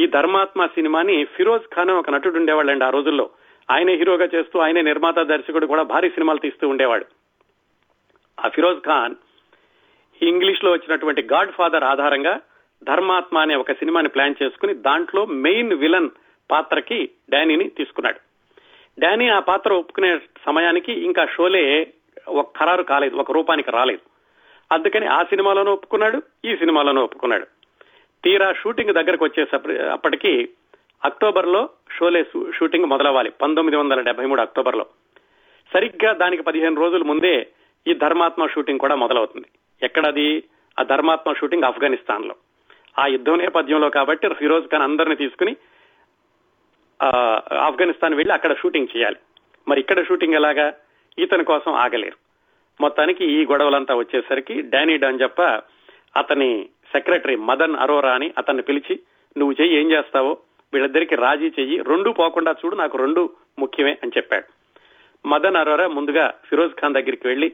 [0.00, 3.30] ఈ ధర్మాత్మ సినిమాని ఫిరోజ్ ఖాన్ ఒక నటుడు ఉండేవాళ్ళండి ఆ రోజుల్లో.
[3.70, 7.06] ఆయనే హీరోగా చేస్తూ ఆయనే నిర్మాత దర్శకుడు కూడా భారీ సినిమాలు తీస్తూ ఉండేవాడు.
[8.40, 9.14] ఆ ఫిరోజ్ ఖాన్
[10.22, 12.40] ఇంగ్లీష్లో వచ్చినటువంటి గాడ్ ఫాదర్ ఆధారంగా
[12.84, 16.08] ధర్మాత్మ అనే ఒక సినిమాని ప్లాన్ చేసుకుని దాంట్లో మెయిన్ విలన్
[16.50, 18.20] పాత్రకి డానీని తీసుకున్నాడు.
[18.98, 21.92] డానీ ఆ పాత్ర ఒప్పుకునే సమయానికి ఇంకా షోలే
[22.28, 24.00] ఒక ఖరారు కాలేదు ఒక రూపానికి రాలేదు.
[24.74, 27.46] అందుకని ఆ సినిమాలోనూ ఒప్పుకున్నాడు ఈ సినిమాలోనూ ఒప్పుకున్నాడు.
[28.24, 30.48] తీరా షూటింగ్ దగ్గరకు వచ్చేసప్పటి అప్పటికి
[31.04, 32.24] అక్టోబర్లో షోలే
[32.58, 34.86] షూటింగ్ మొదలవ్వాలి పంతొమ్మిది వందల డెబ్బై మూడు అక్టోబర్లో
[35.74, 37.46] సరిగ్గా దానికి పదిహేను రోజుల ముందే
[37.86, 39.46] ఈ ధర్మాత్మ షూటింగ్ కూడా మొదలవుతుంది.
[39.82, 40.42] ఎక్కడది?
[40.80, 42.34] ఆ ధర్మాత్మ షూటింగ్ ఆఫ్ఘనిస్తాన్లో
[42.98, 45.56] ఆ యుద్ధం నేపథ్యంలో కాబట్టి ఫిరోజ్ ఖాన్ అందరిని తీసుకుని
[47.54, 49.16] ఆఫ్ఘనిస్తాన్ వెళ్ళి అక్కడ షూటింగ్ చేయాలి.
[49.68, 50.74] మరి ఇక్కడ షూటింగ్ ఎలాగా?
[51.18, 52.16] ఇతని కోసం ఆగలేరు.
[52.80, 55.42] మొత్తానికి ఈ గొడవలంతా వచ్చేసరికి డానీ డాంజప్ప
[56.16, 59.00] అతని సెక్రటరీ మదన్ అరోరా అని అతన్ని పిలిచి
[59.38, 60.38] నువ్వు చెయ్యి ఏం చేస్తావో?
[60.72, 61.78] వీళ్ళిద్దరికి రాజీ చెయ్యి.
[61.78, 64.44] రెండు పోకుండా చూడు నాకు రెండు ముఖ్యమే అని చెప్పాడు.
[65.28, 67.52] మదన్ అరోరా ముందుగా ఫిరోజ్ ఖాన్ దగ్గరికి వెళ్ళి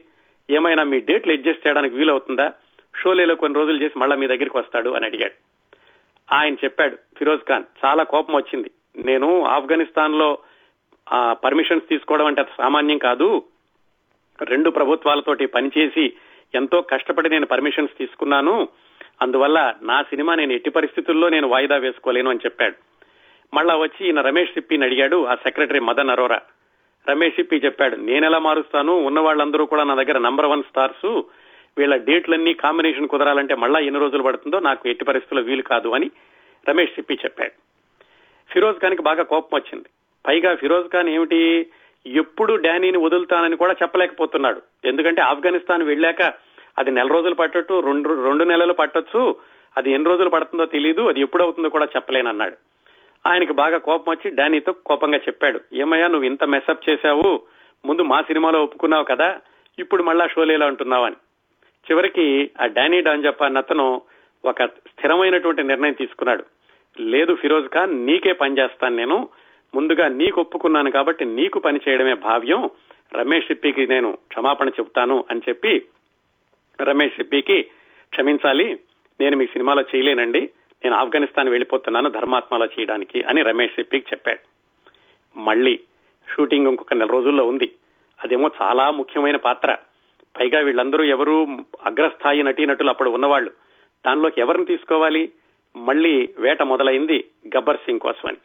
[0.49, 2.53] ఏమైనా మీ డేట్లు అడ్జస్ట్ చేయడానికి వీలవుతుందా?
[3.01, 5.33] షోలేలో కొన్ని రోజులు చేసి మళ్ళా మీ దగ్గరికి వస్తాడు అని అడిగాడు.
[6.33, 8.71] ఆయన చెప్పాడు ఫిరోజ్ ఖాన్ చాలా కోపం వచ్చింది.
[8.95, 10.37] నేను ఆఫ్ఘనిస్తాన్లో
[11.31, 13.43] పర్మిషన్స్ తీసుకోవడం అంటే అంత సామాన్యం కాదు.
[14.41, 16.13] రెండు ప్రభుత్వాలతోటి పనిచేసి
[16.55, 18.67] ఎంతో కష్టపడి నేను పర్మిషన్స్ తీసుకున్నాను.
[19.21, 22.75] అందువల్ల నా సినిమా నేను ఎట్టి పరిస్థితుల్లో నేను వాయిదా వేసుకోలేను అని చెప్పాడు.
[23.53, 26.41] మళ్ళా వచ్చి ఈయన రమేష్ సిప్పిని అడిగాడు ఆ సెక్రటరీ మదన్ అరోరా.
[27.09, 28.93] రమేష్ సిప్పి చెప్పాడు నేనెలా మారుస్తాను?
[28.93, 31.21] ఉన్న వాళ్ళందరూ కూడా నా దగ్గర నంబర్ వన్ స్టార్స్
[31.77, 36.11] వీళ్ళ డేట్లన్నీ కాంబినేషన్ కుదరాలంటే మళ్ళా ఎన్ని రోజులు పడుతుందో నాకు ఎట్టి పరిస్థితుల్లో వీలు కాదు అని
[36.69, 37.70] రమేష్ సిప్పి చెప్పాడు.
[38.51, 39.89] ఫిరోజ్ ఖాన్కి బాగా కోపం వచ్చింది.
[40.27, 41.39] పైగా ఫిరోజ్ ఖాన్ ఏమిటి
[42.05, 44.61] ఎప్పుడు డానీని వదులుతానని కూడా చెప్పలేకపోతున్నాడు.
[44.85, 46.21] ఎందుకంటే ఆఫ్ఘనిస్తాన్ వెళ్ళాక
[46.77, 49.35] అది నెల రోజులు పట్టట్టు రెండు రెండు నెలలు పట్టొచ్చు
[49.77, 52.55] అది ఎన్ని రోజులు పడుతుందో తెలియదు అది ఎప్పుడు అవుతుందో కూడా చెప్పలేనన్నాడు.
[53.27, 57.41] ఆయనకి బాగా కోపం వచ్చి డానీతో కోపంగా చెప్పాడు ఏమయ్యా నువ్వు ఇంత మెసప్ చేశావు
[57.85, 59.39] ముందు మా సినిమాలో ఒప్పుకున్నావు కదా
[59.79, 61.15] ఇప్పుడు మళ్ళా షోలేలో అంటున్నావు అని
[61.87, 64.01] చివరికి ఆ డానీ డాంజప్ప అన్న అతను
[64.45, 66.43] ఒక స్థిరమైనటువంటి నిర్ణయం తీసుకున్నాడు.
[66.99, 69.29] లేదు ఫిరోజ్ ఖాన్ నీకే పని చేస్తాను నేను.
[69.75, 72.69] ముందుగా నీకు ఒప్పుకున్నాను కాబట్టి నీకు పని చేయడమే భావ్యం.
[73.13, 75.85] రమేష్ సిప్పికి నేను క్షమాపణ చెప్తాను అని చెప్పి
[76.81, 77.63] రమేష్ సిప్పికి
[78.09, 78.79] క్షమించాలి.
[79.21, 80.49] నేను మీ సినిమాలో చేయలేనండి.
[80.83, 84.39] నేను ఆఫ్ఘనిస్తాన్ వెళ్ళిపోతున్నాను ధర్మాత్మలో చేయడానికి అని రమేష్ సిప్పికి చెప్పాడు.
[85.39, 85.79] మళ్ళీ
[86.35, 87.71] షూటింగ్ ఇంకొక నెల రోజుల్లో ఉంది.
[88.23, 89.77] అదేమో చాలా ముఖ్యమైన పాత్ర.
[90.39, 91.47] పైగా వీళ్ళందరూ ఎవరు
[91.85, 93.51] అగ్రస్థాయి నటీనటులు అప్పుడు ఉన్నవాళ్ళు.
[94.05, 95.31] దానిలోకి ఎవరిని తీసుకోవాలి?
[95.75, 97.25] మళ్ళీ వేట మొదలైంది
[97.57, 98.37] గబ్బర్ సింగ్ కోసం అని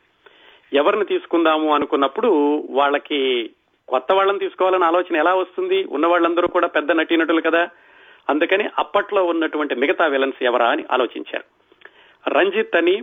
[0.73, 2.29] ఎవరిని తీసుకుందాము అనుకున్నప్పుడు
[2.71, 3.51] వాళ్ళకి
[3.89, 5.85] కొత్త వాళ్ళని తీసుకోవాలని ఆలోచన ఎలా వస్తుంది?
[5.85, 7.69] ఉన్న వాళ్ళందరూ కూడా పెద్ద నటీనటులు కదా.
[8.31, 11.45] అందుకని అప్పట్లో ఉన్నటువంటి మిగతా విలన్స్ ఎవరా అని ఆలోచించారు.
[12.31, 13.03] రంజిత్ అని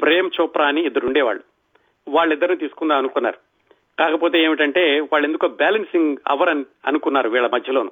[0.00, 1.42] ప్రేమ్ చోప్రా అని ఇద్దరు ఉండేవాళ్ళు.
[2.08, 3.36] వాళ్ళిద్దరిని తీసుకుందాం అనుకున్నారు.
[3.98, 7.90] కాకపోతే ఏమిటంటే వాళ్ళు ఎందుకో బ్యాలెన్సింగ్ అవరని అనుకున్నారు వీళ్ళ మధ్యలోను.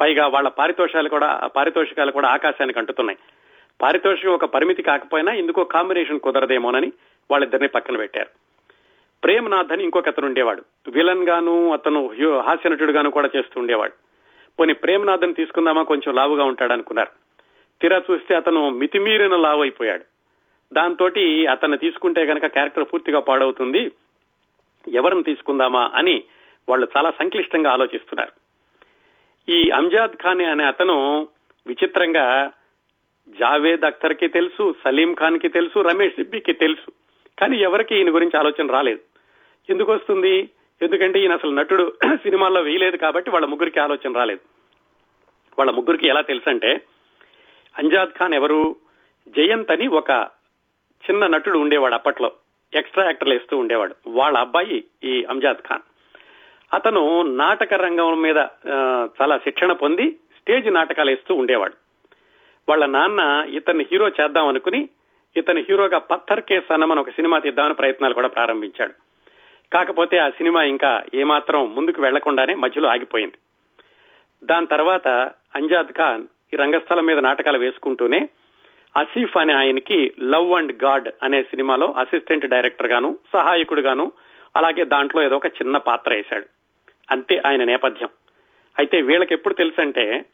[0.00, 3.18] పైగా వాళ్ళ పారితోషాలు కూడా పారితోషికాలు కూడా ఆకాశానికి అంటుతున్నాయి.
[3.82, 6.92] పారితోషికం ఒక పరిమితి కాకపోయినా ఇందుకో కాంబినేషన్ కుదరదేమోనని
[7.30, 8.28] వాళ్ళిద్దరిని పక్కన పెట్టారు.
[9.24, 10.62] ప్రేమనాథ్ అని ఇంకొక అతను ఉండేవాడు.
[10.88, 12.06] విలన్ గాను అతను
[12.40, 13.92] హాస్య నటుడుగాను కూడా చేస్తూ ఉండేవాడు.
[14.58, 15.82] పోనీ ప్రేమనాథన్ తీసుకుందామా?
[15.82, 17.08] కొంచెం లావుగా ఉంటాడు అనుకున్నారు
[17.82, 20.04] తీరా చూస్తే అతను మితిమీరిన లావు అయిపోయాడు
[20.72, 21.06] దాంతో
[21.50, 23.92] అతన్ని తీసుకుంటే కనుక క్యారెక్టర్ పూర్తిగా పాడవుతుంది.
[24.88, 26.24] ఎవరిని తీసుకుందామా అని
[26.68, 28.32] వాళ్ళు చాలా సంక్లిష్టంగా ఆలోచిస్తున్నారు.
[29.50, 31.28] ఈ అంజాద్ ఖాన్ అనే అతను
[31.66, 32.50] విచిత్రంగా
[33.28, 36.92] జావేద్ అఖ్తర్కి తెలుసు సలీం ఖాన్కి తెలుసు రమేష్ సిబ్బికి తెలుసు.
[37.38, 39.00] కానీ ఎవరికి ఈయన గురించి ఆలోచన రాలేదు.
[39.70, 40.48] ఎందుకు వస్తుంది?
[40.82, 44.40] ఎందుకంటే ఈయన అసలు నటుడు సినిమాల్లో వేయలేదు కాబట్టి వాళ్ళ ముగ్గురికి ఆలోచన రాలేదు.
[45.58, 46.80] వాళ్ళ ముగ్గురికి ఎలా తెలుసంటే
[47.78, 48.76] అంజాద్ ఖాన్ ఎవరు?
[49.28, 50.10] జయంత్ అని ఒక
[51.10, 52.32] చిన్న నటుడు ఉండేవాడు అప్పట్లో.
[52.74, 53.94] ఎక్స్ట్రా యాక్టర్లు వేస్తూ ఉండేవాడు.
[54.06, 55.82] వాళ్ళ అబ్బాయి ఈ అంజాద్ ఖాన్.
[56.74, 58.36] అతను నాటక రంగం మీద
[59.22, 61.87] చాలా శిక్షణ పొంది స్టేజ్ నాటకాలు వేస్తూ ఉండేవాడు.
[62.68, 64.88] వాళ్ళ నాన్న ఇతన్ని హీరో చేద్దాం అనుకుని
[65.36, 68.92] ఇతని హీరోగా పత్థర్ కే సనం ఒక సినిమా తీద్దామని ప్రయత్నాలు కూడా ప్రారంభించాడు.
[69.72, 73.34] కాకపోతే ఆ సినిమా ఇంకా ఏమాత్రం ముందుకు వెళ్ళకుండానే మధ్యలో ఆగిపోయింది.
[74.44, 75.08] దాని తర్వాత
[75.54, 78.28] అంజాద్ ఖాన్ ఈ రంగస్థలం మీద నాటకాలు వేసుకుంటూనే
[78.96, 84.12] అసీఫ్ అనే ఆయనకి లవ్ అండ్ గాడ్ అనే సినిమాలో అసిస్టెంట్ డైరెక్టర్ గాను సహాయకుడు గాను
[84.56, 86.46] అలాగే దాంట్లో ఏదో ఒక చిన్న పాత్ర వేశాడు.
[87.10, 88.08] అంతే ఆయన నేపథ్యం.
[88.78, 90.24] అయితే వీళ్ళకి ఎప్పుడు తెలుసంటే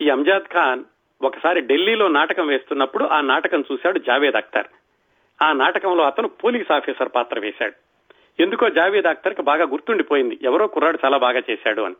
[0.00, 0.84] ఈ అంజాద్ ఖాన్
[1.22, 4.66] ఒకసారి ఢిల్లీలో నాటకం వేస్తున్నప్పుడు ఆ నాటకం చూశాడు జావేద్ అఖ్తర్
[5.42, 7.72] ఆ నాటకంలో అతను పోలీస్ ఆఫీసర్ పాత్ర వేశాడు.
[8.42, 10.38] ఎందుకో జావేద్ అఖ్తర్కి బాగా గుర్తుండిపోయింది.
[10.42, 11.94] ఎవరో కుర్రాడు చాలా బాగా చేశాడు అని.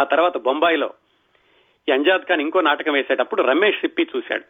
[0.00, 0.90] ఆ తర్వాత బొంబాయిలో
[1.92, 4.44] అంజాద్ ఖాన్ ఇంకో నాటకం వేసేటప్పుడు రమేష్ సిప్పి చూశాడు.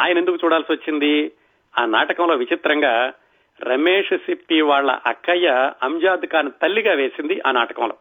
[0.00, 1.32] ఆయన ఎందుకు చూడాల్సి వచ్చింది?
[1.78, 3.12] ఆ నాటకంలో విచిత్రంగా
[3.62, 7.94] రమేష్ సిప్పి వాళ్ళ అక్కయ్య అంజాద్ ఖాన్ తల్లిగా వేసింది ఆ నాటకంలో.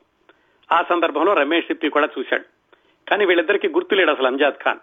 [0.71, 2.56] ఆ సందర్భంలో రమేష్ సిప్పి కూడా చూశాడు.
[3.07, 4.79] కానీ వీళ్ళిద్దరికీ గుర్తులేడు అసలు అంజాద్ ఖాన్.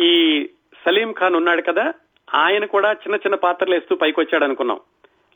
[0.00, 0.46] ఈ
[0.86, 1.94] సలీం ఖాన్ ఉన్నాడు కదా
[2.34, 4.80] ఆయన కూడా చిన్న చిన్న పాత్రలు వేస్తూ పైకి వచ్చాడు అనుకున్నాం.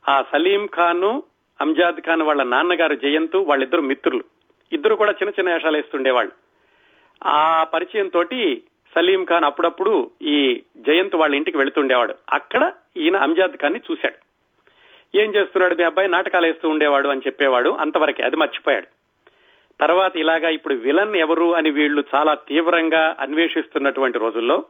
[0.08, 1.22] ఆ సలీం ఖాన్
[1.60, 4.24] అంజాద్ ఖాన్ వాళ్ళ నాన్నగారు జయంత్ వాళ్ళిద్దరు మిత్రులు.
[4.72, 6.32] ఇద్దరు కూడా చిన్న చిన్న వేషాలు వేస్తుండేవాళ్ళు.
[7.24, 8.62] ఆ పరిచయం తోటి
[8.94, 12.14] సలీం ఖాన్ అప్పుడప్పుడు ఈ జయంత్ వాళ్ళ ఇంటికి వెళుతుండేవాడు.
[12.30, 14.30] అక్కడ ఈయన అంజాద్ ఖాన్ని చూశాడు.
[15.18, 16.08] ఏం చేస్తున్నాడు మీ అబ్బాయి?
[16.08, 17.70] నాటకాలు వేస్తూ ఉండేవాడు అని చెప్పేవాడు.
[17.70, 18.99] అంతవరకే అది మర్చిపోయాడు.
[19.80, 24.64] తర్వాత ఇలాగా ఇప్పుడు విలన్ ఎవరు అని వీళ్ళు చాలా తీవ్రంగా అన్వేషిస్తున్నటువంటి రోజుల్లో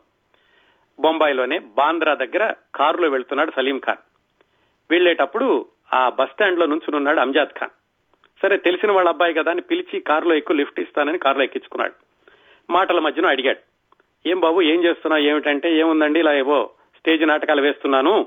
[1.00, 3.98] బొంబాయిలోనే బాంద్రా దగ్గర కారులో వెళ్తున్నాడు సలీం ఖాన్.
[4.90, 7.70] వెళ్ళేటప్పుడు ఆ బస్ స్టాండ్లో నుంచునున్నాడు అంజాద్ ఖాన్.
[8.42, 11.92] సరే తెలిసిన వాళ్ళ అబ్బాయి కదా అని పిలిచి కారులో ఎక్కువ లిఫ్ట్ ఇస్తానని కారులో ఎక్కించుకున్నాడు.
[12.72, 13.58] మాటల మధ్యన అడిగాడు
[14.28, 15.22] ఏం బాబు ఏం చేస్తున్నావు?
[15.22, 18.26] ఏమిటంటే ఏముందండి ఇలా ఏవో స్టేజ్ నాటకాలు వేస్తున్నాను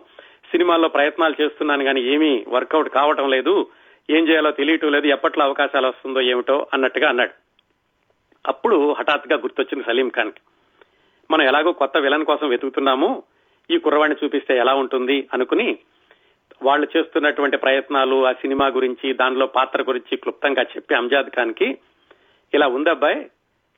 [0.52, 3.68] సినిమాల్లో ప్రయత్నాలు చేస్తున్నాను కానీ ఏమీ వర్కౌట్ కావటం లేదు
[4.10, 7.34] ఏం చేయాలో తెలియటం లేదు ఎప్పట్లో అవకాశాలు వస్తుందో ఏమిటో అన్నట్టుగా అన్నాడు.
[8.46, 10.32] అప్పుడు హఠాత్తుగా గుర్తొచ్చింది సలీం ఖాన్
[11.32, 13.24] మనం ఎలాగో కొత్త విలన్ కోసం వెతుకుతున్నాము
[13.70, 15.68] ఈ కుర్రవాణ్ణి చూపిస్తే ఎలా ఉంటుంది అనుకుని
[16.64, 21.78] వాళ్ళు చేస్తున్నటువంటి ప్రయత్నాలు ఆ సినిమా గురించి దానిలో పాత్ర గురించి క్లుప్తంగా చెప్పి అంజాద్ ఖాన్కి
[22.54, 23.20] ఇలా ఉందబ్బాయి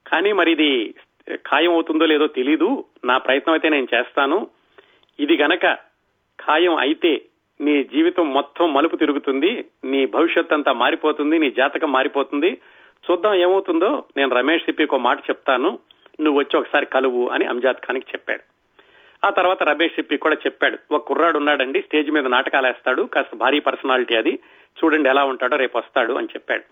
[0.05, 0.95] కానీ మరి ఇది
[1.35, 4.49] ఖాయం అవుతుందో లేదో తెలీదు నా ప్రయత్నం అయితే నేను చేస్తాను.
[5.19, 5.65] ఇది గనక
[6.39, 7.13] ఖాయం అయితే
[7.61, 12.57] నీ జీవితం మొత్తం మలుపు తిరుగుతుంది నీ భవిష్యత్ అంతా మారిపోతుంది నీ జాతకం మారిపోతుంది.
[13.11, 15.79] చూద్దాం ఏమవుతుందో నేను రమేష్ సిప్పికి మాట చెప్తాను
[16.19, 18.43] నువ్వు వచ్చి ఒకసారి కలువు అని అంజాద్ ఖాన్కి చెప్పాడు.
[19.27, 23.59] ఆ తర్వాత రమేష్ సిప్పి కూడా చెప్పాడు ఒక కుర్రాడు ఉన్నాడండి స్టేజ్ మీద నాటకాలు వేస్తాడు కాస్త భారీ
[23.59, 24.39] పర్సనాలిటీ అది
[24.83, 26.63] చూడండి ఎలా ఉంటాడో రేపు వస్తాడు అని చెప్పాడు.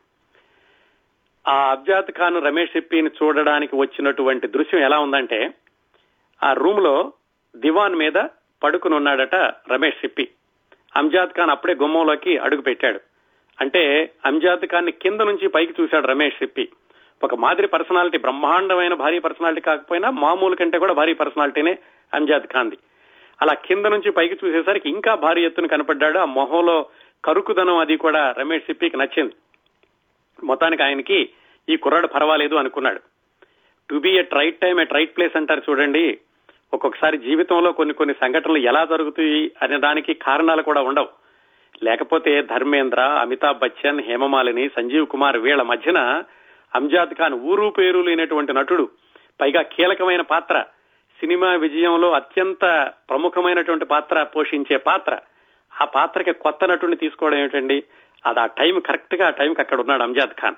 [1.49, 5.53] ఆ అబ్జాద్ ఖాన్ రమేష్ సిప్పిని చూడడానికి వచ్చినటువంటి దృశ్యం ఎలా ఉందంటే
[6.43, 7.13] ఆ రూమ్లో
[7.55, 8.25] దివాన్ మీద
[8.63, 9.35] పడుకుని ఉన్నాడట
[9.69, 10.29] రమేష్ సిప్పి
[10.95, 12.99] అంజాద్ ఖాన్ అప్పుడే గుమ్మంలోకి అడుగు పెట్టాడు.
[13.61, 16.69] అంటే అంజాద్ ఖాన్ని కింద నుంచి పైకి చూశాడు రమేష్ సిప్పి.
[17.23, 21.77] ఒక మాదిరి పర్సనాలిటీ బ్రహ్మాండమైన భారీ పర్సనాలిటీ కాకపోయినా మామూలు కంటే కూడా భారీ పర్సనాలిటీనే
[22.13, 22.77] అంజాద్ ఖాన్ది.
[23.41, 26.19] అలా కింద నుంచి పైకి చూసేసరికి ఇంకా భారీ ఎత్తున కనపడ్డాడు.
[26.19, 26.85] ఆ మొహంలో
[27.25, 29.33] కరుకుదనం అది కూడా రమేష్ సిప్పికి నచ్చింది.
[30.43, 31.29] మొత్తానికి ఆయనకి
[31.69, 32.99] ఈ కుర్రాడు పర్వాలేదు అనుకున్నాడు.
[33.89, 36.19] To be at right time at right place అంటారు చూడండి.
[36.73, 41.07] ఒక్కొక్కసారి జీవితంలో కొన్ని కొన్ని సంఘటనలు ఎలా జరుగుతాయి అనే దానికి కారణాలు కూడా ఉండవు.
[41.83, 46.23] లేకపోతే ధర్మేంద్ర అమితాబ్ బచ్చన్ హేమమాలిని సంజీవ్ కుమార్ వీళ్ళ మధ్యన
[46.75, 48.89] అంజాద్ ఖాన్ ఊరు పేరు లేనటువంటి నటుడు
[49.41, 50.65] పైగా కీలకమైన పాత్ర
[51.19, 55.19] సినిమా విజయంలో అత్యంత ప్రముఖమైనటువంటి పాత్ర పోషించే పాత్ర.
[55.81, 57.83] ఆ పాత్రకి కొత్త నటుడిని తీసుకోవడం ఏమిటండి?
[58.25, 60.55] అది ఆ టైం కరెక్ట్గా ఆ టైంకి అక్కడ ఉన్నాడు అంజాద్ ఖాన్.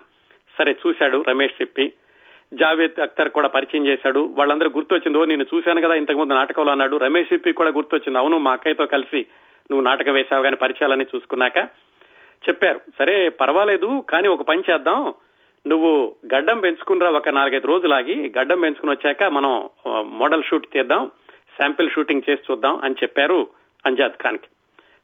[0.58, 1.94] సరే చూశాడు రమేష్ చెప్పి.
[2.54, 4.34] జావేద్ అఖ్తర్ కూడా పరిచయం చేశాడు.
[4.38, 6.98] వాళ్ళందరూ గుర్తొచ్చింది ఓ నేను చూశాను కదా ఇంతకుముందు నాటకంలో అన్నాడు.
[6.98, 9.26] రమేష్ సిప్పి కూడా గుర్తొచ్చింది అవును మా అక్కయ్యతో కలిసి
[9.72, 11.58] నువ్వు నాటకం వేశావు కానీ పరిచయాలని చూసుకున్నాక
[12.48, 12.82] చెప్పారు.
[13.00, 15.14] సరే పర్వాలేదు కానీ ఒక పని చేద్దాం.
[15.68, 19.70] నువ్వు గడ్డం పెంచుకునిరా ఒక నాలుగైదు రోజులాగి గడ్డం పెంచుకుని వచ్చాక మనం
[20.18, 21.12] మోడల్ షూట్ తీద్దాం
[21.58, 23.48] శాంపిల్ షూటింగ్ చేసి చూద్దాం అని చెప్పారు
[23.86, 24.48] అంజాద్ ఖాన్కి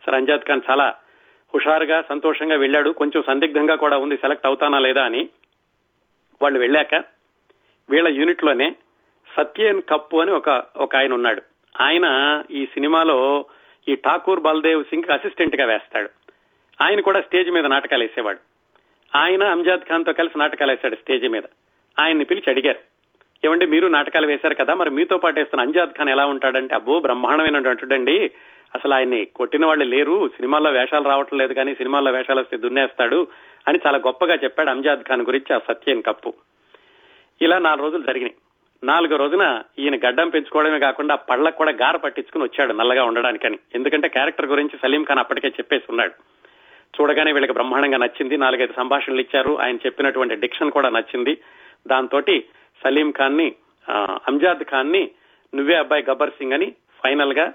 [0.05, 0.95] సరే అంజాద్ ఖాన్ చాలా
[1.53, 2.89] హుషారుగా సంతోషంగా వెళ్ళాడు.
[2.89, 5.29] కొంచెం సందిగ్ధంగా కూడా ఉంది సెలెక్ట్ అవుతానా లేదా అని.
[6.41, 6.93] వాళ్ళు వెళ్ళాక
[7.91, 8.75] వీళ్ళ యూనిట్లోనే
[9.37, 11.41] సత్యన్ కప్పు అని ఒక ఒక ఆయన ఉన్నాడు.
[11.81, 12.07] ఆయన
[12.51, 13.45] ఈ సినిమాలో
[13.89, 16.09] ఈ ఠాకూర్ బల్దేవ్ సింగ్ అసిస్టెంట్గా వేస్తాడు.
[16.81, 18.39] ఆయన కూడా స్టేజ్ మీద నాటకాలు వేసేవాడు.
[19.17, 21.43] ఆయన అంజాద్ ఖాన్తో కలిసి నాటకాలు వేశాడు స్టేజ్ మీద.
[21.99, 22.79] ఆయన్ని పిలిచి అడిగారు.
[23.45, 28.29] ఏమండి మీరు నాటకాలు వేశారు కదా మరి మీతో పాటు వేస్తున్న అంజాద్ ఖాన్ ఎలా ఉంటాడంటే అబ్బో బ్రహ్మాండమైన
[28.75, 33.27] అసలు ఆయన్ని కొట్టిన వాళ్ళు లేరు సినిమాల్లో వేషాలు రావటం లేదు కానీ సినిమాల్లో వేషాలు వస్తే దున్నేస్తాడు
[33.67, 36.33] అని చాలా గొప్పగా చెప్పాడు అంజాద్ ఖాన్ గురించి ఆ సత్యన్ కప్పు.
[37.41, 38.35] ఇలా నాలుగు రోజులు జరిగినాయి.
[38.83, 43.59] నాలుగో రోజున ఈయన గడ్డం పెంచుకోవడమే కాకుండా పళ్ళకు కూడా గార పట్టించుకుని వచ్చాడు నల్లగా ఉండడానికని.
[43.75, 46.13] ఎందుకంటే క్యారెక్టర్ గురించి సలీం ఖాన్ అప్పటికే చెప్పేసి ఉన్నాడు.
[46.95, 48.37] చూడగానే వీళ్ళకి బ్రహ్మాండంగా నచ్చింది.
[48.37, 49.59] నాలుగైదు సంభాషణలు ఇచ్చారు.
[49.59, 51.37] ఆయన చెప్పినటువంటి డిక్షన్ కూడా నచ్చింది.
[51.87, 52.21] దాంతో
[52.83, 53.55] సలీం ఖాన్ని
[54.27, 55.11] అంజాద్ ఖాన్ని
[55.55, 57.53] నువ్వే అబ్బాయి గబ్బర్ సింగ్ అని ఫైనల్గా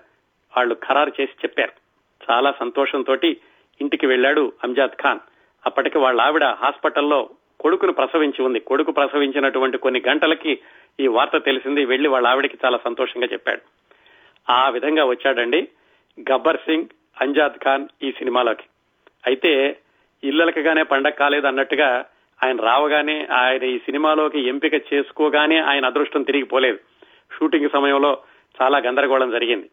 [0.57, 1.73] వాళ్ళు ఖరారు చేసి చెప్పారు.
[2.31, 3.15] చాలా సంతోషంతో
[3.81, 5.19] ఇంటికి వెళ్ళాడు అంజాద్ ఖాన్.
[5.67, 8.61] అప్పటికి వాళ్ళ ఆవిడ హాస్పిటల్లో కొడుకును ప్రసవించి ఉంది.
[8.61, 10.59] కొడుకు ప్రసవించినటువంటి కొన్ని గంటలకి
[11.01, 11.85] ఈ వార్త తెలిసింది.
[11.85, 13.61] వెళ్ళి వాళ్ళ ఆవిడకి చాలా సంతోషంగా చెప్పాడు.
[14.53, 15.69] ఆ విధంగా వచ్చాడండి
[16.21, 16.85] గబ్బర్ సింగ్
[17.21, 18.65] అంజాద్ ఖాన్ ఈ సినిమాలోకి.
[19.27, 19.77] అయితే
[20.25, 22.05] ఇల్లలకగానే పండగ కాలేదు అన్నట్టుగా
[22.45, 26.79] ఆయన రావగానే ఆయన ఈ సినిమాలోకి ఎంపిక చేసుకోగానే ఆయన అదృష్టం తిరిగిపోలేదు
[27.39, 28.19] షూటింగ్ సమయంలో
[28.63, 29.71] చాలా గందరగోళం జరిగింది.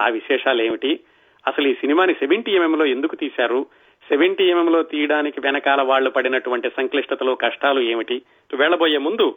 [0.00, 1.00] ఆ విశేషాలు ఏమిటి
[1.46, 3.66] అసలు ఈ సినిమాని సెవెంటీ ఎంఎంలో ఎందుకు తీశారు?
[4.08, 8.22] సెవెంటీ ఎంఎంలో తీయడానికి వెనకాల వాళ్ళు పడినటువంటి సంక్లిష్టతలు కష్టాలు ఏమిటి?
[8.54, 9.34] వెళ్ళబోయే ముందు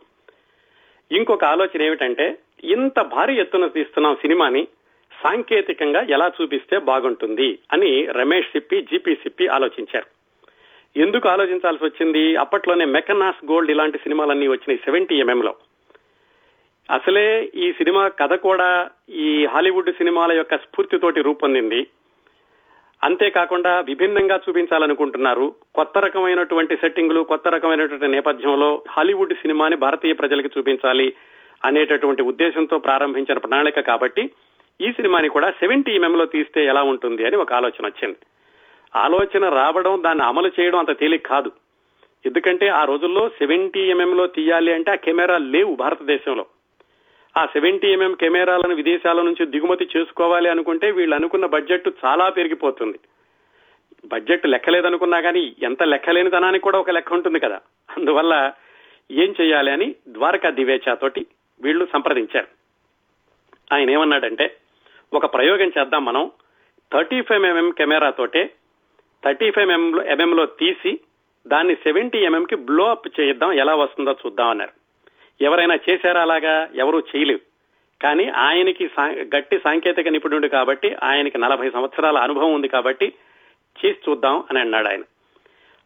[1.12, 4.68] ఇంకొక ఆలోచన ఏమిటంటే ఇంత భారీ ఎత్తున తీస్తున్నాం సినిమాని
[5.24, 10.06] సాంకేతికంగా ఎలా చూపిస్తే బాగుంటుంది అని రమేష్ సిప్పి జీపీ సిప్పి ఆలోచించారు.
[11.00, 12.36] ఎందుకు ఆలోచించాల్సి వచ్చింది?
[12.36, 15.56] అప్పట్లోనే మెకనాస్ గోల్డ్ ఇలాంటి సినిమాలన్నీ వచ్చినాయి సెవెంటీ ఎంఎంలో.
[16.92, 21.88] అసలే ఈ సినిమా కథ కూడా ఈ హాలీవుడ్ సినిమాల యొక్క స్ఫూర్తితోటి రూపొందింది.
[23.04, 25.56] అంతేకాకుండా విభిన్నంగా చూపించాలనుకుంటున్నారు.
[25.76, 31.14] కొత్త రకమైనటువంటి సెట్టింగులు కొత్త రకమైనటువంటి నేపథ్యంలో హాలీవుడ్ సినిమాని భారతీయ ప్రజలకు చూపించాలి
[31.66, 34.30] అనేటటువంటి ఉద్దేశంతో ప్రారంభించిన ప్రణాళిక కాబట్టి
[34.82, 38.18] ఈ సినిమాని కూడా సెవెంటీ ఎంఎంలో తీస్తే ఎలా ఉంటుంది అని ఒక ఆలోచన వచ్చింది.
[38.96, 41.52] ఆలోచన రావడం దాన్ని అమలు చేయడం అంత తేలిక కాదు.
[42.26, 46.46] ఎందుకంటే ఆ రోజుల్లో సెవెంటీ ఎంఎంలో తీయాలి అంటే ఆ కెమెరా లేవు భారతదేశంలో.
[47.38, 53.00] ఆ సెవెంటీ ఎంఎం కెమెరాలను విదేశాల నుంచి దిగుమతి చేసుకోవాలి అనుకుంటే వీళ్ళు అనుకున్న బడ్జెట్ చాలా పెరిగిపోతుంది.
[54.06, 57.58] బడ్జెట్ లెక్కలేదనుకున్నా కానీ ఎంత లెక్కలేని తనానికి కూడా ఒక లెక్క ఉంటుంది కదా.
[57.97, 58.54] అందువల్ల
[59.12, 61.21] ఏం చేయాలి అని ద్వారకా దివేచాతోటి
[61.62, 62.50] వీళ్ళు సంప్రదించారు.
[63.73, 64.58] ఆయన ఏమన్నాడంటే
[65.13, 66.32] ఒక ప్రయోగం చేద్దాం మనం.
[66.93, 68.43] థర్టీ ఫైవ్ ఎంఎం కెమెరాతోటే
[69.23, 69.71] థర్టీ ఫైవ్
[70.15, 71.00] ఎంఎం లో తీసి
[71.47, 74.87] దాన్ని సెవెంటీ ఎంఎం కి బ్లో అప్ చేద్దాం ఎలా వస్తుందో చూద్దాం అన్నారు.
[75.41, 76.69] ఎవరైనా చేశారా అలాగా?
[76.76, 77.39] ఎవరూ చేయలేవు
[78.02, 78.89] కానీ ఆయనకి
[79.36, 83.13] గట్టి సాంకేతిక నిపుణుడు కాబట్టి ఆయనకి నలభై సంవత్సరాల అనుభవం ఉంది కాబట్టి
[83.78, 85.04] చేసి చూద్దాం అని అన్నాడు ఆయన.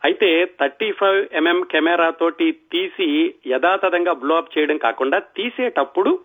[0.04, 6.20] అయితే థర్టీ ఫైవ్ ఎంఎం కెమెరా తోటి తీసి యథాతథంగా బ్లో అప్ చేయడం కాకుండా తీసేటప్పుడు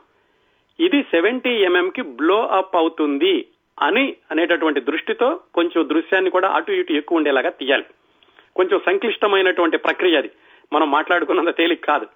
[0.81, 3.47] ఇది సెవెంటీ ఎంఎం కి బ్లో అప్ అవుతుంది
[3.83, 7.85] అని అనేటటువంటి దృష్టితో కొంచెం దృశ్యాన్ని కూడా అటు ఇటు ఎక్కువ ఉండేలాగా తీయాలి.
[8.57, 10.31] కొంచెం సంక్లిష్టమైనటువంటి ప్రక్రియ అది.
[10.73, 12.07] మనం మాట్లాడుకున్నంత తేలిక కాదు.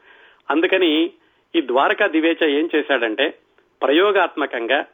[0.50, 1.10] అందుకని
[1.56, 3.38] ఈ ద్వారకా దివేచ ఏం చేశాడంటే
[3.82, 4.86] ప్రయోగాత్మకంగా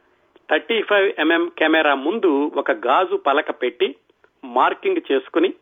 [0.50, 3.96] థర్టీ ఫైవ్ ఎంఎం కెమెరా ముందు ఒక గాజు పలక పెట్టి
[4.44, 5.54] మార్కింగ్ చేసుకుని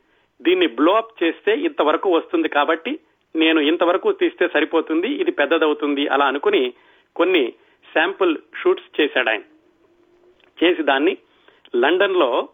[0.43, 2.99] దీన్ని బ్లో అప్ చేస్తే ఇంతవరకు వస్తుంది కాబట్టి
[3.37, 6.73] నేను ఇంతవరకు తీస్తే సరిపోతుంది ఇది పెద్దదవుతుంది అలా అనుకుని
[7.17, 7.53] కొన్ని
[7.95, 9.43] శాంపుల్ షూట్స్ చేశాడు ఆయన.
[10.59, 11.17] చేసి దాన్ని
[11.77, 12.49] లండన్లో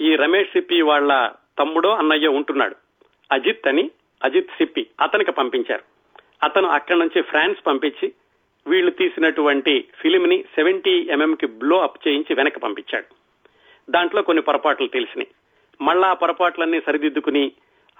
[0.00, 2.76] ఈ రమేష్ సిప్పి వాళ్ళ తమ్ముడో అన్నయ్య ఉంటున్నాడు.
[3.32, 3.90] అజిత్ అని
[4.24, 5.97] అజిత్ సిప్పి అతనికి పంపించారు.
[6.42, 8.12] అతను అక్కడి నుంచి ఫ్రాన్స్ పంపించి
[8.66, 13.14] వీళ్ళు తీసినటువంటి ఫిలిం ని సెవెంటీ ఎంఎం కి బ్లో అప్ చేయించి వెనక్కి పంపించాడు.
[13.90, 15.28] దాంట్లో కొన్ని పొరపాట్లు తెలిసినాయి.
[15.80, 17.52] మళ్ళా ఆ పొరపాట్లన్నీ సరిదిద్దుకుని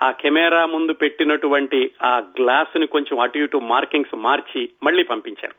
[0.02, 5.54] ఆ కెమెరా ముందు పెట్టినటువంటి ఆ గ్లాస్ని కొంచెం అటు ఇటు మార్కింగ్స్ మార్చి మళ్ళీ పంపించారు.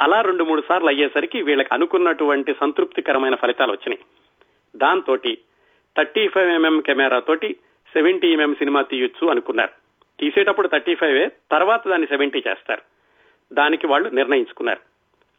[0.00, 4.04] అలా రెండు మూడు సార్లు అయ్యేసరికి వీళ్ళకి అనుకున్నటువంటి సంతృప్తికరమైన ఫలితాలు వచ్చినాయి.
[4.76, 5.16] దాంతో
[5.96, 7.56] thirty five M M camera తోటి
[7.92, 9.81] సెవెంటీ ఎంఎం సినిమా తీయొచ్చు అనుకున్నారు.
[10.22, 12.82] తీసేటప్పుడు థర్టీ ఫైవ్ తర్వాత దాన్ని సెవెంటీ చేస్తారు.
[13.54, 14.80] దానికి వాళ్ళు నిర్ణయించుకున్నారు.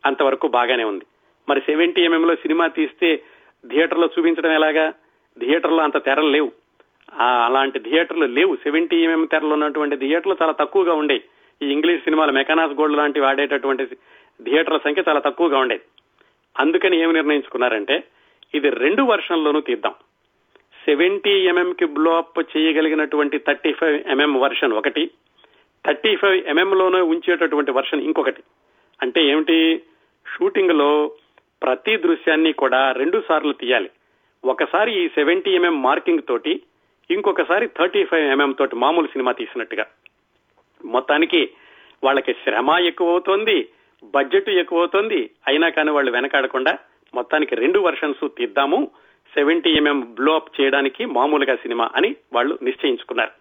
[0.05, 1.05] అంతవరకు బాగానే ఉంది.
[1.49, 3.23] మరి సెవెంటీ ఎంఎం లో సినిమా తీస్తే
[3.69, 4.93] థియేటర్లో చూపించడం ఎలాగా?
[5.39, 6.51] థియేటర్లో అంత తెరలు లేవు.
[7.45, 8.55] అలాంటి థియేటర్లు లేవు.
[8.55, 11.23] సెవెంటీ ఎంఎం తెరలు ఉన్నటువంటి థియేటర్లు చాలా తక్కువగా ఉండేవి
[11.61, 13.85] ఈ ఇంగ్లీష్ సినిమాలు మెకానాస్ గోల్డ్ లాంటివి వాడేటటువంటి
[14.43, 15.83] థియేటర్ల సంఖ్య చాలా తక్కువగా ఉండేది
[16.59, 18.03] అందుకని ఏమి నిర్ణయించుకున్నారంటే
[18.53, 19.93] ఇది రెండు వర్షంలోనూ తీద్దాం.
[20.85, 25.11] సెవెంటీ ఎంఎం కి బ్లోఅప్ చేయగలిగినటువంటి thirty five M M version ఒకటి.
[25.85, 28.43] థర్టీ ఫైవ్ ఎంఎం లోనే ఉంచేటటువంటి వర్షన్ ఇంకొకటి.
[29.01, 29.81] అంటే ఏమిటి?
[30.35, 31.11] షూటింగ్లో
[31.63, 33.89] ప్రతి దృశ్యాన్ని కూడా రెండు సార్లు తీయాలి.
[34.45, 36.61] ఒకసారి ఈ సెవెంటీ ఎంఎం మార్కింగ్ తోటి
[37.09, 39.85] ఇంకొకసారి థర్టీ ఫైవ్ ఎంఎం తోటి మామూలు సినిమా తీసినట్టుగా.
[40.85, 41.49] మొత్తానికి
[42.03, 43.67] వాళ్ళకి శ్రమ ఎక్కువ అవుతోంది
[44.03, 46.77] బడ్జెట్ ఎక్కువ అవుతోంది అయినా కానీ వాళ్ళు వెనకాడకుండా
[47.15, 48.91] మొత్తానికి రెండు వర్షన్స్ తీద్దాము.
[49.33, 53.31] సెవెంటీ ఎంఎం బ్లో అప్ చేయడానికి మామూలుగా సినిమా అని వాళ్ళు నిశ్చయించుకున్నారు.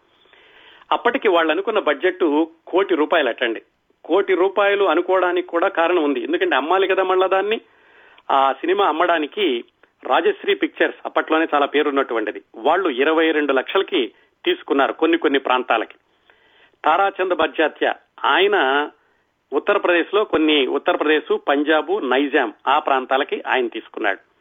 [0.93, 3.63] అప్పటికి వాళ్ళు అనుకున్న బడ్జెట్ కోటి రూపాయలు అటండి
[4.05, 6.21] కోటి రూపాయలు అనుకోవడానికి కూడా కారణం ఉంది.
[6.21, 7.61] ఎందుకంటే అమ్మాలి కదా మళ్ళా దాన్ని.
[8.31, 9.65] ఆ సినిమా అమ్మడానికి
[10.05, 12.43] రాజశ్రీ పిక్చర్స్ అప్పట్లోనే చాలా పేరున్నటువంటిది.
[12.57, 14.13] వాళ్ళు ఇరవై రెండు లక్షలకి
[14.45, 15.95] తీసుకున్నారు కొన్ని కొన్ని ప్రాంతాలకి.
[16.85, 18.91] తారాచంద్ బర్జాత్య ఆయన
[19.53, 24.32] ఉత్తరప్రదేశ్లో కొన్ని ఉత్తరప్రదేశ్ పంజాబ్ నైజాం ఆ ప్రాంతాలకి ఆయన తీసుకున్నాడు.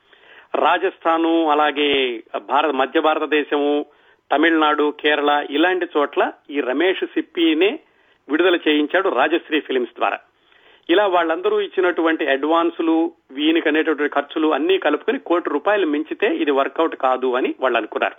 [0.54, 3.86] రాజస్థాను అలాగే భారత మధ్య భారతదేశము
[4.32, 7.80] తమిళనాడు కేరళ ఇలాంటి చోట్ల ఈ రమేష్ సిప్పినే
[8.30, 10.20] విడుదల చేయించాడు రాజశ్రీ ఫిలిమ్స్ ద్వారా.
[10.90, 17.36] ఇలా వాళ్ళందరూ ఇచ్చినటువంటి అడ్వాన్సులు వీనికి అనేటటువంటి ఖర్చులు అన్ని కలుపుకొని కోటి రూపాయలు మించితే ఇది వర్కౌట్ కాదు
[17.36, 18.16] అని వాళ్ళు అనుకున్నారు.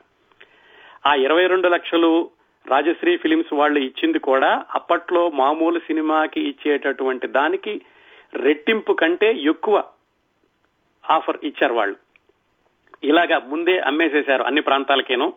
[1.07, 2.31] ఆ ఇరవై రెండు లక్షలు
[2.69, 7.83] రాజశ్రీ ఫిలిమ్స్ వాళ్ళు ఇచ్చింది కూడా అప్పట్లో మామూలు సినిమాకి ఇచ్చేటటువంటి దానికి
[8.35, 9.85] రెట్టింపు కంటే ఎక్కువ
[11.11, 11.97] ఆఫర్ ఇచ్చారు వాళ్ళు.
[13.05, 15.33] ఇలాగా ముందే అమ్మేసేశారు అన్ని ప్రాంతాలకేను.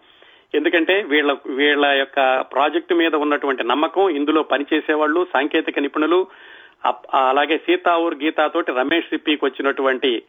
[0.56, 6.28] ఎందుకంటే వీళ్ళ వీళ్ళ యొక్క ప్రాజెక్టు మీద ఉన్నటువంటి నమ్మకం ఇందులో పనిచేసే వాళ్ళు సాంకేతిక నిపుణులు
[7.14, 10.24] అలాగే సీతావూర్ గీతాతోటి రమేష్ సిప్పికి వచ్చినటువంటి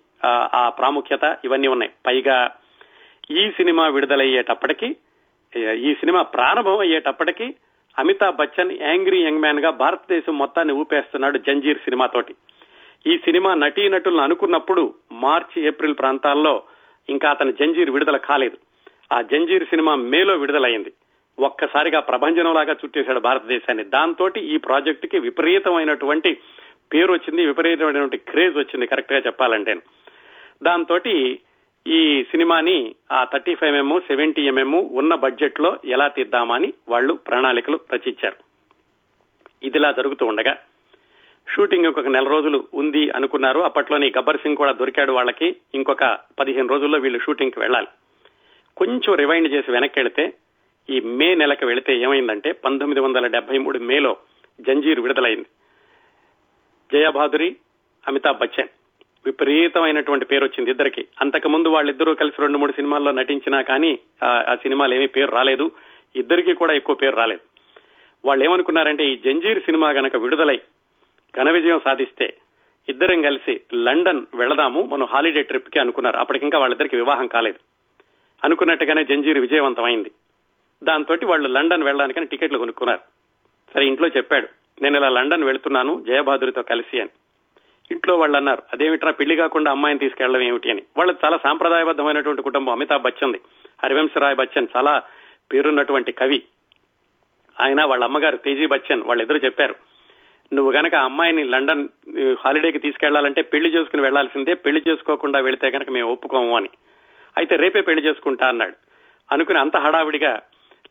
[0.55, 1.90] ఆ ప్రాముఖ్యత ఇవన్నీ ఉన్నాయి.
[2.07, 2.51] పైగా
[3.31, 4.96] ఈ సినిమా విడుదలయ్యేటప్పటికి
[5.77, 7.55] ఈ సినిమా ప్రారంభం అయ్యేటప్పటికి
[7.99, 12.35] అమితాబ్ బచ్చన్ యాంగ్రీ యంగ్ మ్యాన్గా భారతదేశం మొత్తాన్ని ఊపేస్తున్నాడు జంజీర్ సినిమాతోటి.
[13.07, 16.62] ఈ సినిమా నటీనటులను అనుకున్నప్పుడు మార్చి ఏప్రిల్ ప్రాంతాల్లో
[17.09, 18.57] ఇంకా అతని జంజీర్ విడుదల కాలేదు.
[19.12, 20.92] ఆ జంజీర్ సినిమా మేలో విడుదలైంది
[21.38, 23.85] ఒక్కసారిగా ప్రభంజనంలాగా చుట్టేశాడు భారతదేశాన్ని.
[23.85, 26.37] దాంతో ఈ ప్రాజెక్టుకి విపరీతమైనటువంటి
[26.95, 29.75] పేరు వచ్చింది విపరీతమైనటువంటి క్రేజ్ వచ్చింది కరెక్ట్గా చెప్పాలంటే.
[30.62, 31.01] దాంతో
[31.87, 38.37] ఈ సినిమాని ఆ thirty five M M seventy M M ఉన్న బడ్జెట్లో ఎలా తీద్దామని వాళ్ళు ప్రణాళికలు రచించారు.
[39.62, 40.57] ఇదిలా జరుగుతూ ఉండగా
[41.54, 43.61] షూటింగ్ ఇంకొక నెల రోజులు ఉంది అనుకున్నారు.
[43.61, 45.56] అప్పట్లోనే గబ్బర్ సింగ్ కూడా దొరికాడు వాళ్ళకి.
[45.74, 47.87] ఇంకొక పదిహేను రోజుల్లో వీళ్ళు షూటింగ్కి వెళ్ళాలి.
[48.76, 50.32] కొంచెం రివైండ్ చేసి వెనక్కి వెళితే
[50.90, 54.16] ఈ మే నెలకు వెళితే ఏమైందంటే పంతొమ్మిది వందల డెబ్బై మూడు మేలో
[54.61, 55.46] జంజీర్ విడుదలైంది.
[56.92, 57.56] జయబాదురి
[58.09, 58.68] అమితాబ్ బచ్చన్.
[59.26, 61.06] విపరీతమైనటువంటి పేరు వచ్చింది ఇద్దరికి.
[61.20, 65.70] అంతకు ముందు వాళ్ళిద్దరూ కలిసి రెండు మూడు సినిమాల్లో నటించినా కానీ ఆ సినిమాలు ఏమీ పేరు రాలేదు.
[66.16, 67.40] ఇద్దరికి కూడా ఎక్కువ పేరు రాలేదు.
[68.24, 70.61] వాళ్ళు ఏమనుకున్నారంటే ఈ జంజీర్ సినిమా గనక విడుదలై
[71.40, 72.35] ఘన విజయం సాధిస్తే
[72.88, 74.83] ఇద్దరం కలిసి లండన్ వెళదాము.
[74.83, 77.59] మనం హాలిడే ట్రిప్కి అనుకున్నారు అప్పటికింకా వాళ్ళిద్దరికి వివాహం కాలేదు.
[78.44, 80.11] అనుకున్నట్టుగానే జంజీర్ విజయవంతమైంది.
[80.83, 83.01] దాంతో వాళ్ళు లండన్ వెళ్ళడానికని టికెట్లు కొనుక్కున్నారు.
[83.75, 84.49] సరే ఇంట్లో చెప్పాడు.
[84.83, 87.11] నేను ఇలా లండన్ వెళ్తున్నాను జయబాదురితో కలిసి అని.
[87.90, 90.83] ఇంట్లో వాళ్ళు అన్నారు అదేమిట్రా పెళ్ళి కాకుండా అమ్మాయిని తీసుకెళ్ళడం ఏమిటి అని.
[90.96, 92.72] వాళ్ళు చాలా సాంప్రదాయబద్ధమైనటువంటి కుటుంబం.
[92.72, 93.40] అమితాబ్ బచ్చన్ది
[93.85, 95.03] హరివంశరాయ్ బచ్చన్ చాలా
[95.53, 96.42] పేరున్నటువంటి కవి.
[97.61, 99.75] ఆయన వాళ్ళ అమ్మగారు తేజీ బచ్చన్ వాళ్ళిద్దరూ చెప్పారు
[100.52, 101.88] నువ్వు గనక అమ్మాయిని లండన్
[102.40, 104.54] హాలిడేకి తీసుకెళ్ళాలంటే పెళ్ళి చేసుకుని వెళ్ళాల్సిందే.
[104.54, 106.68] పెళ్ళి చేసుకోకుండా వెళితే గనక మేము ఒప్పుకోము అని.
[107.37, 108.74] అయితే రేపే పెళ్ళి చేసుకుంటా అన్నాడు.
[109.32, 110.42] అనుకుని అంత హడావిడిగా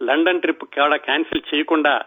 [0.04, 2.02] లండన్ ట్రిప్ కూడా క్యాన్సిల్ చేయకుండా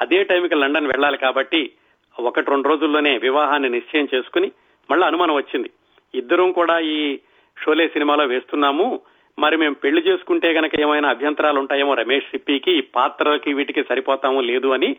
[0.00, 1.72] అదే టైంకి లండన్ వెళ్ళాలి కాబట్టి
[2.18, 4.52] ఒకటి రెండు రోజుల్లోనే వివాహాన్ని నిశ్చయం చేసుకుని
[4.90, 5.70] మళ్ళీ అనుమానం వచ్చింది.
[6.14, 7.18] ఇద్దరం కూడా ఈ
[7.64, 9.00] షోలే సినిమాలో వేస్తున్నాము.
[9.38, 14.68] మరి మేము పెళ్ళి చేసుకుంటే గనక ఏమైనా అభ్యంతరాలు ఉంటాయేమో రమేష్ సిప్పికి ఈ పాత్రకి వీటికి సరిపోతాము లేదు
[14.68, 14.96] అని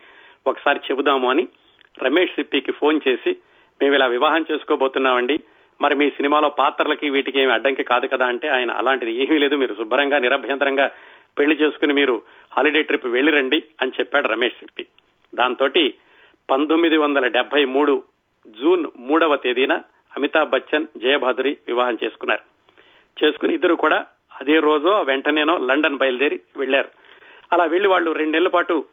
[0.48, 1.48] ఒకసారి చెబుదాము అని
[2.04, 3.38] రమేష్ సిప్పికి ఫోన్ చేసి
[3.82, 5.40] మేము ఇలా వివాహం చేసుకోబోతున్నామండి.
[5.82, 9.56] మరి మీ సినిమాలో పాత్రలకి వీటికి ఏమి అడ్డంకి కాదు కదా అంటే ఆయన అలాంటిది ఏమీ లేదు.
[9.56, 10.92] మీరు శుభ్రంగా నిరభ్యంతరంగా
[11.40, 12.22] పెళ్ళి చేసుకుని మీరు
[12.58, 14.86] హాలిడే ట్రిప్ వెళ్ళిరండి అని చెప్పాడు రమేష్ సిప్పి.
[15.36, 15.68] దాంతో
[16.50, 18.04] పంతొమ్మిది వందల డెబ్బై మూడు
[18.48, 19.74] జూన్ మూడవ తేదీన
[20.18, 22.42] అమితాబ్ బచ్చన్ జయభాదురి వివాహం చేసుకున్నారు.
[23.24, 24.06] చేసుకుని ఇద్దరు కూడా
[24.42, 26.90] అదే రోజు వెంటనేనో లండన్ బయలుదేరి వెళ్ళారు
[27.54, 28.86] అలా వెళ్ళి వాళ్ళు రెండేళ్ళ పాటు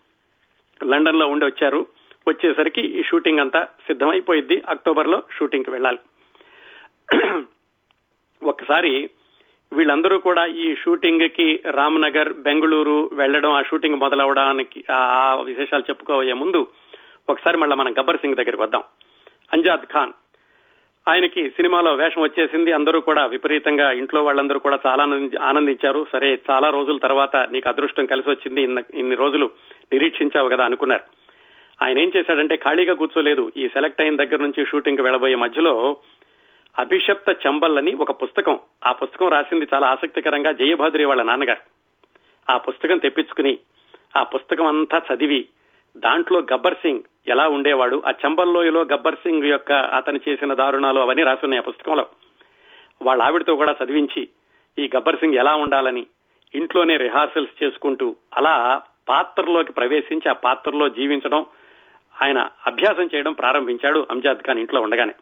[0.85, 1.87] లండన్లో ఉండి వచ్చారు.
[2.29, 5.99] వచ్చేసరికి ఈ షూటింగ్ అంతా సిద్ధమైపోయింది అక్టోబర్లో షూటింగ్కి వెళ్ళాలి.
[8.43, 9.11] ఒకసారి
[9.73, 16.67] వీళ్ళందరూ కూడా ఈ షూటింగ్కి రామ్నగర్ బెంగళూరు వెళ్ళడం ఆ షూటింగ్ మొదలవడానికి ఆ విశేషాలు చెప్పుకోబోయే ముందు
[17.29, 18.83] ఒకసారి మళ్ళీ మనం గబ్బర్ సింగ్ దగ్గరికి వద్దాం.
[19.53, 20.13] అంజాద్ ఖాన్.
[21.09, 22.73] ఆయనకి సినిమాలో వేషం వచ్చేసింది.
[22.73, 25.03] అందరూ కూడా విపరీతంగా ఇంట్లో వాళ్ళందరూ కూడా చాలా
[25.43, 26.07] ఆనందించారు.
[26.13, 29.51] సరే చాలా రోజుల తర్వాత నీకు అదృష్టం కలిసి వచ్చింది ఇన్ని రోజులు
[29.93, 31.24] నిరీక్షించావు కదా అనుకున్నారు.
[31.85, 33.53] ఆయన ఏం చేశాడంటే ఖాళీగా కూర్చోలేదు.
[33.57, 35.97] ఈ సెలెక్ట్ అయిన దగ్గర నుంచి షూటింగ్ వెళ్ళబోయే మధ్యలో
[36.79, 41.61] అభిషప్త చంబల్ అని ఒక పుస్తకం ఆ పుస్తకం రాసింది చాలా ఆసక్తికరంగా జయభాద్రి వాళ్ళ నాన్నగారు.
[42.53, 43.59] ఆ పుస్తకం తెప్పించుకుని
[44.17, 45.49] ఆ పుస్తకం అంతా చదివి
[45.97, 51.63] దాంట్లో గబ్బర్ సింగ్ ఎలా ఉండేవాడు ఆ చంబల్లోయలో గబ్బర్ సింగ్ యొక్క అతను చేసిన దారుణాలు అవన్నీ రాసున్నాయి
[51.63, 52.07] ఆ పుస్తకంలో.
[53.03, 54.29] వాళ్ళ ఆవిడతో కూడా చదివించి
[54.79, 56.07] ఈ గబ్బర్ సింగ్ ఎలా ఉండాలని
[56.55, 61.47] ఇంట్లోనే రిహార్సల్స్ చేసుకుంటూ అలా పాత్రలోకి ప్రవేశించి ఆ పాత్రలో జీవించడం
[62.23, 65.15] ఆయన అభ్యాసం చేయడం ప్రారంభించాడు అంజాద్ ఖాన్ ఇంట్లో ఉండగానే.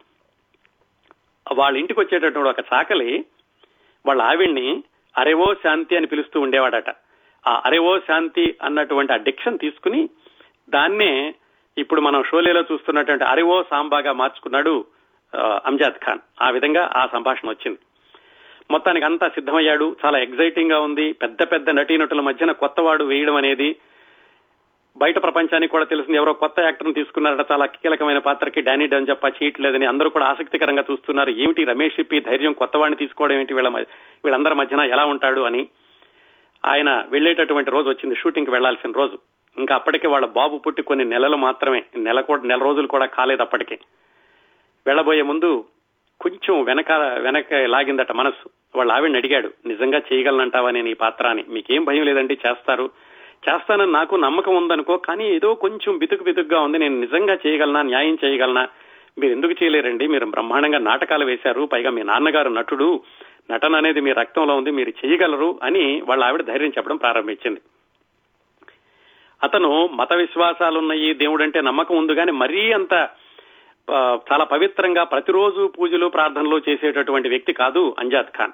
[1.51, 3.25] వాళ్ళ ఇంటికి వచ్చేటటువంటి ఒక చాకలి
[4.05, 4.83] వాళ్ళ ఆవిడ్ని
[5.17, 6.89] అరేవో శాంతి అని పిలుస్తూ ఉండేవాడట.
[7.47, 10.09] ఆ అరేవో శాంతి అన్నటువంటి ఆ డిక్షన్ తీసుకుని
[10.69, 11.35] దాన్నే
[11.77, 14.85] ఇప్పుడు మనం షోలేలో చూస్తున్నటువంటి అరివో సాంబాగా మార్చుకున్నాడు
[15.65, 16.19] అంజాద్ ఖాన్.
[16.41, 17.79] ఆ విధంగా ఆ సంభాషణ వచ్చింది.
[18.71, 19.95] మొత్తానికి అంతా సిద్ధమయ్యాడు.
[20.05, 21.11] చాలా ఎగ్జైటింగ్గా ఉంది.
[21.11, 23.75] పెద్ద పెద్ద నటీనటుల మధ్యన కొత్తవాడు వేయడం అనేది
[24.97, 27.51] బయట ప్రపంచానికి కూడా తెలిసింది ఎవరో కొత్త యాక్టర్ తీసుకున్నారట.
[27.51, 31.29] చాలా కీలకమైన పాత్రకి డానీ డన్ చెప్ప చేయట్లేదని అందరూ కూడా ఆసక్తికరంగా చూస్తున్నారు.
[31.29, 33.53] ఏమిటి రమేష్ చెప్పి ధైర్యం కొత్తవాడిని తీసుకోవడం ఏంటి?
[33.53, 35.67] వీళ్ళ వీళ్ళందరి మధ్యన ఎలా ఉంటాడు అని
[36.65, 38.15] ఆయన వెళ్ళేటటువంటి రోజు వచ్చింది.
[38.15, 39.17] షూటింగ్కి వెళ్ళాల్సిన రోజు.
[39.57, 43.79] ఇంకా అప్పటికే వాళ్ళ బాబు పుట్టి కొన్ని నెలలు మాత్రమే నెల కూడా నెల రోజులు కూడా కాలేదు అప్పటికే.
[44.87, 45.65] వెళ్ళబోయే ముందు
[46.21, 48.49] కొంచెం వెనక వెనక లాగిందట మనసు.
[48.75, 52.37] వాళ్ళ ఆవిడని అడిగాడు నిజంగా చేయగలనంటావా నేను ఈ పాత్ర అని మీకేం భయం లేదండి?
[52.47, 52.89] చేస్తారు.
[53.49, 58.63] చేస్తానని నాకు నమ్మకం ఉందనుకో కానీ ఏదో కొంచెం బితుకు బితుకుగా ఉంది నేను నిజంగా చేయగలనా న్యాయం చేయగలనా?
[59.19, 60.07] మీరు ఎందుకు చేయలేరండి?
[60.07, 63.01] మీరు బ్రహ్మాండంగా నాటకాలు వేశారు పైగా మీ నాన్నగారు నటుడు
[63.51, 67.61] నటన అనేది మీ రక్తంలో ఉంది మీరు చేయగలరు అని వాళ్ళ ఆవిడ ధైర్యం చెప్పడం ప్రారంభించింది.
[69.43, 72.93] అతను మత విశ్వాసాలున్నాయి దేవుడు అంటే నమ్మకం ఉంది కానీ మరీ అంత
[74.31, 78.53] చాలా పవిత్రంగా ప్రతిరోజు పూజలు ప్రార్థనలు చేసేటటువంటి వ్యక్తి కాదు అంజాద్ ఖాన్.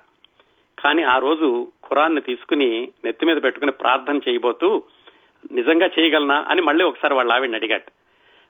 [0.79, 1.47] కానీ ఆ రోజు
[1.85, 2.69] ఖురాన్ని తీసుకుని
[3.05, 4.83] నెత్తి మీద పెట్టుకుని ప్రార్థన చేయబోతూ
[5.51, 7.87] నిజంగా చేయగలనా అని మళ్ళీ ఒకసారి వాళ్ళ ఆవిడని అడిగాడు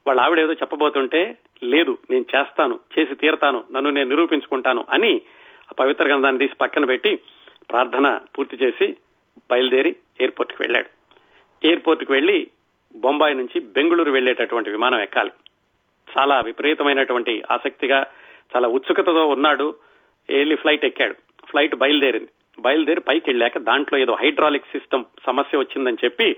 [0.08, 5.22] వాళ్ళ ఆవిడ ఏదో చెప్పబోతుంటే లేదు నేను చేస్తాను చేసి తీరతాను నన్ను నేను నిరూపించుకుంటాను అని
[5.72, 7.20] ఆ పవిత్ర గ్రంథాన్ని తీసి పక్కన పెట్టి
[7.70, 8.98] ప్రార్థన పూర్తి చేసి
[9.52, 10.90] బయలుదేరి ఎయిర్పోర్ట్కి వెళ్ళాడు.
[11.64, 12.48] ఎయిర్పోర్ట్కి వెళ్ళి
[12.96, 15.32] బొంబాయి నుంచి బెంగళూరు వెళ్ళేటటువంటి విమానం ఎక్కాలి.
[16.08, 18.08] చాలా విపరీతమైనటువంటి ఆసక్తిగా
[18.56, 19.76] చాలా ఉత్సుకతతో ఉన్నాడు.
[20.30, 21.16] ఎయిర్లీ ఫ్లైట్ ఎక్కాడు.
[21.50, 22.30] ఫ్లైట్ బయలుదేరింది.
[22.60, 26.36] బయలుదేరి పైకి వెళ్ళాక దాంట్లో ఏదో హైడ్రాలిక్ సిస్టమ్ సమస్య వచ్చిందని చెప్పి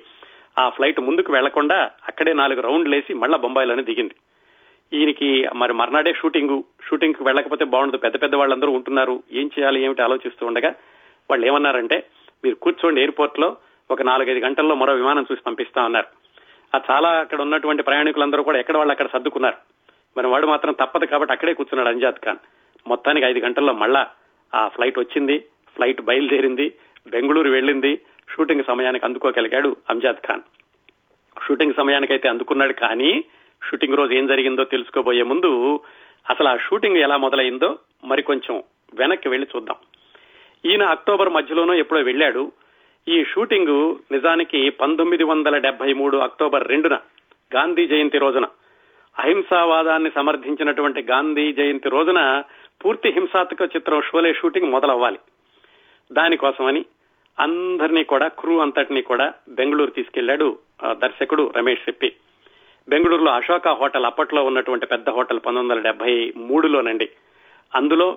[0.59, 4.15] ఆ ఫ్లైట్ ముందుకు వెళ్ళకుండా అక్కడే నాలుగు రౌండ్లు వేసి మళ్ళా బొంబాయిలోనే దిగింది.
[4.93, 7.97] ఈయనకి మరి మర్నాడే షూటింగ్ షూటింగ్కు వెళ్ళకపోతే బాగుండదు.
[7.97, 9.23] పెద్ద పెద్ద వాళ్ళందరూ ఉంటున్నారు.
[9.31, 10.69] ఏం చేయాలి ఏమిటి ఆలోచిస్తూ ఉండగా
[11.29, 12.03] వాళ్ళు ఏమన్నారంటే
[12.43, 13.57] మీరు కూర్చోండి ఎయిర్పోర్ట్లో
[13.91, 16.07] ఒక నాలుగైదు గంటల్లో మరో విమానం చూసి పంపిస్తా ఉన్నారు
[16.77, 19.57] ఆ చాలా అక్కడ ఉన్నటువంటి ప్రయాణికులందరూ కూడా ఎక్కడ వాళ్ళు అక్కడ సర్దుకున్నారు.
[20.17, 22.37] మరి వాడు మాత్రం తప్పదు కాబట్టి అక్కడే కూర్చున్నాడు అంజాద్ ఖాన్.
[22.87, 24.07] మొత్తానికి ఐదు గంటల్లో మళ్ళా
[24.55, 25.39] ఆ ఫ్లైట్ వచ్చింది
[25.75, 26.73] ఫ్లైట్ బయలుదేరింది
[27.07, 27.99] బెంగళూరు వెళ్ళింది
[28.29, 30.41] షూటింగ్ సమయానికి అందుకోగలిగాడు అంజాద్ ఖాన్.
[31.47, 33.23] షూటింగ్ సమయానికి అయితే అందుకున్నాడు కానీ
[33.69, 35.79] షూటింగ్ రోజు ఏం జరిగిందో తెలుసుకోబోయే ముందు
[36.29, 39.75] అసలు ఆ షూటింగ్ ఎలా మొదలైందో మరి కొంచెం వెనక్కి వెళ్ళి చూద్దాం.
[40.65, 42.51] ఈయన అక్టోబర్ మధ్యలోనూ ఎప్పుడో వెళ్ళాడు.
[43.07, 46.99] ఈ షూటింగ్ నిజానికి పంతొమ్మిది వందల డెబ్బై మూడు అక్టోబర్ రెండున
[47.55, 48.45] గాంధీ జయంతి రోజున.
[49.19, 52.43] అహింసావాదాన్ని సమర్థించినటువంటి గాంధీ జయంతి రోజున
[52.85, 55.19] పూర్తి హింసాత్మక చిత్రం షోలే షూటింగ్ మొదలవ్వాలి.
[56.11, 56.85] దానికోసమని
[57.39, 60.59] అందరినీ కూడా క్రూ అంతటినీ కూడా బెంగళూరు తీసుకెళ్ళాడు
[60.91, 62.09] దర్శకుడు రమేష్ సిప్పి
[62.89, 67.09] బెంగళూరులో అశోక హోటల్ అప్పట్లో ఉన్నటువంటి పెద్ద హోటల్ పంతొమ్మిది వందల డెబ్బై మూడులోనండి.
[67.75, 68.07] అందులో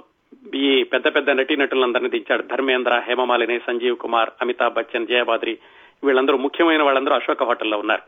[0.54, 5.58] ఈ పెద్ద పెద్ద నటీనటులందరినీ దించాడు ధర్మేంద్ర హేమమాలిని సంజీవ్ కుమార్ అమితాబ్ బచ్చన్ జయబాద్రి.
[6.04, 8.02] వీళ్ళందరూ ముఖ్యమైన వాళ్ళందరూ అశోక హోటల్లో ఉన్నారు.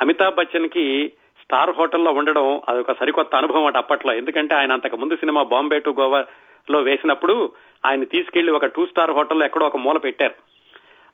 [0.00, 1.12] అమితాబ్ బచ్చన్కి
[1.46, 4.14] స్టార్ హోటల్లో ఉండడం అదొక సరికొత్త అనుభవం అట అప్పట్లో.
[4.14, 7.52] ఎందుకంటే ఆయన అంతకు ముందు సినిమా బాంబే టు గోవాలో వేసినప్పుడు
[7.86, 10.34] ఆయన తీసుకెళ్ళి ఒక టూ స్టార్ హోటల్లో ఎక్కడో ఒక మూల పెట్టారు.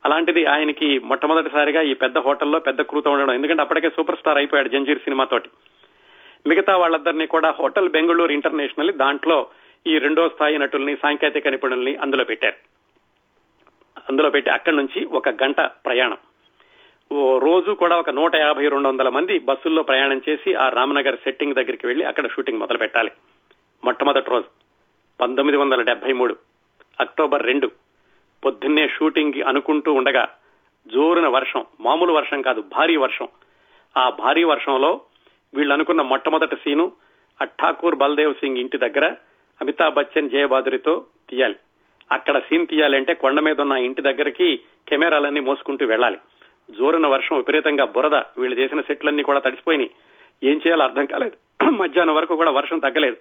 [0.05, 3.35] అలాంటిది ఆయనకి మొట్టమొదటిసారిగా ఈ పెద్ద హోటల్లో పెద్ద క్రూతో ఉండడం.
[3.35, 5.49] ఎందుకంటే అప్పటికే సూపర్ స్టార్ అయిపోయాడు జంజీర్ సినిమాతోటి
[6.47, 9.47] మిగతా వాళ్ళందరినీ కూడా హోటల్ బెంగళూరు ఇంటర్నేషనల్ దాంట్లో
[9.87, 12.57] ఈ రెండో స్థాయి నటుల్ని సాంకేతిక నిపుణుల్ని అందులో పెట్టారు.
[14.09, 16.17] అందులో పెట్టి అక్కడి నుంచి ఒక గంట ప్రయాణం.
[17.39, 21.87] రోజు కూడా ఒక నూట యాభై రెండు వందల మంది బస్సుల్లో ప్రయాణం చేసి ఆ రామనగర్ సెట్టింగ్ దగ్గరికి
[21.87, 23.11] వెళ్ళి అక్కడ షూటింగ్ మొదలు పెట్టాలి
[23.85, 24.45] మొట్టమొదటి రోజు
[25.21, 26.37] పంతొమ్మిది వందల డెబ్బై మూడు
[27.01, 27.71] అక్టోబర్ రెండు.
[28.45, 30.29] పొద్దున్నే షూటింగ్ అనుకుంటూ ఉండగా
[30.87, 33.29] జోరున వర్షం మామూలు వర్షం కాదు భారీ వర్షం.
[33.97, 35.01] ఆ భారీ వర్షంలో
[35.55, 36.93] వీళ్ళు అనుకున్న మొట్టమొదటి సీను
[37.41, 39.07] అఠాకూర్ ఠాకూర్ బల్దేవ్ సింగ్ ఇంటి దగ్గర
[39.61, 41.57] అమితాబ్ బచ్చన్ జయబాదురితో తీయాలి.
[42.13, 46.19] అక్కడ సీన్ తీయాలంటే కొండ మీద ఉన్న ఇంటి దగ్గరికి కెమెరాలన్నీ మోసుకుంటూ వెళ్ళాలి.
[46.71, 49.91] జోరున వర్షం విపరీతంగా బురద వీళ్ళు చేసిన సెట్లన్నీ కూడా తడిసిపోయినాయి.
[50.45, 51.65] ఏం చేయాలో అర్థం కాలేదు.
[51.71, 53.17] మధ్యాహ్నం వరకు కూడా వర్షం తగ్గలేదు.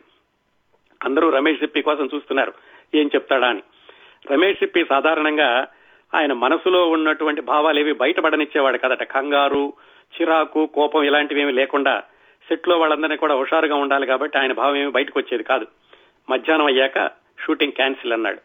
[1.05, 2.53] అందరూ రమేష్ సిప్పి కోసం చూస్తున్నారు.
[2.95, 3.63] ఏం చెప్తాడా అని.
[4.31, 5.67] రమేష్ సిప్పి సాధారణంగా
[6.15, 9.03] ఆయన మనసులో ఉన్నటువంటి భావాలు బయటపడనిచ్చేవాడు కదట.
[9.03, 9.73] కంగారు
[10.11, 12.03] చిరాకు కోపం ఇలాంటివి ఏమి లేకుండా
[12.47, 15.67] సెట్లో వాళ్ళందరినీ కూడా హుషారుగా ఉండాలి కాబట్టి ఆయన భావం ఏమి బయటకు వచ్చేది కాదు.
[16.29, 17.11] మధ్యాహ్నం అయ్యాక
[17.45, 18.37] షూటింగ్ క్యాన్సిల్ అన్నాడు.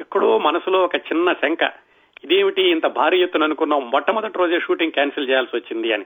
[0.00, 1.83] ఎక్కడో మనసులో ఒక చిన్న శంక.
[2.24, 3.90] ఇదేమిటి ఇంత భారీ ఎత్తున అనుకున్నాం?
[3.90, 6.04] మొట్టమొదటి రోజే షూటింగ్ క్యాన్సిల్ చేయాల్సి వచ్చింది అని.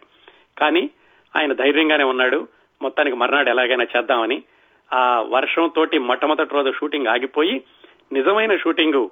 [0.58, 0.90] కానీ
[1.36, 2.48] ఆయన ధైర్యంగానే ఉన్నాడు.
[2.82, 4.42] మొత్తానికి మర్నాడు ఎలాగైనా చేద్దామని.
[4.92, 7.62] ఆ వర్షం తోటి మొట్టమొదటి రోజు షూటింగ్ ఆగిపోయి
[8.12, 9.08] నిజమైన షూటింగ్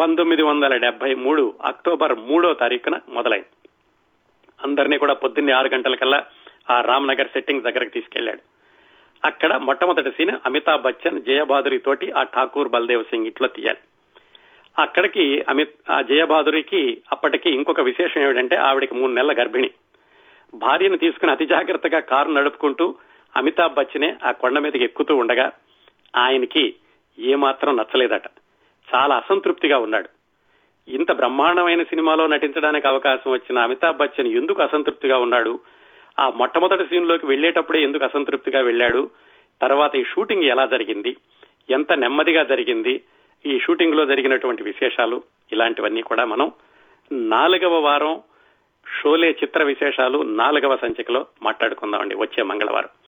[0.00, 3.68] పంతొమ్మిది వందల డెబ్బై మూడు అక్టోబర్ మూడో తారీఖున మొదలైంది.
[4.64, 6.24] అందరినీ కూడా పొద్దున్నే ఆరు గంటలకల్లా
[6.70, 8.40] ఆ రామ్నగర్ సెట్టింగ్ దగ్గరకు తీసుకెళ్ళాడు
[9.24, 13.78] అక్కడ మొట్టమొదటి సీన్ అమితాబ్ బచ్చన్ జయబాదురి తోటి ఆ ఠాకూర్ బల్దేవ్ సింగ్ ఇట్లో తీయాలి.
[14.78, 19.70] అక్కడికి అమిత్ ఆ జయబాదురికి అప్పటికి ఇంకొక విశేషం ఏమిటంటే ఆవిడకి మూడు నెలల గర్భిణి.
[20.54, 22.94] భార్యను తీసుకుని అతి జాగ్రత్తగా కారు నడుపుకుంటూ
[23.36, 25.52] అమితాబ్ బచ్చనే ఆ కొండ మీదకి ఎక్కుతూ ఉండగా
[26.16, 26.74] ఆయనకి
[27.18, 28.22] ఏమాత్రం నచ్చలేదట.
[28.94, 30.08] చాలా అసంతృప్తిగా ఉన్నాడు.
[30.88, 35.60] ఇంత బ్రహ్మాండమైన సినిమాలో నటించడానికి అవకాశం వచ్చిన అమితాబ్ బచ్చన్ ఎందుకు అసంతృప్తిగా ఉన్నాడు?
[36.20, 39.10] ఆ మొట్టమొదటి సీన్లోకి వెళ్ళేటప్పుడే ఎందుకు అసంతృప్తిగా వెళ్ళాడు?
[39.62, 41.16] తర్వాత ఈ షూటింగ్ ఎలా జరిగింది?
[41.70, 43.00] ఎంత నెమ్మదిగా జరిగింది?
[43.46, 45.22] ఈ షూటింగ్లో జరిగినటువంటి విశేషాలు
[45.52, 46.52] ఇలాంటివన్నీ కూడా మనం
[47.12, 48.22] నాలుగవ వారం
[49.02, 52.14] షోలే చిత్ర విశేషాలు నాలుగవ సంచికలో మాట్లాడుకుందామండి.
[52.14, 52.88] వచ్చే మంగళవారం.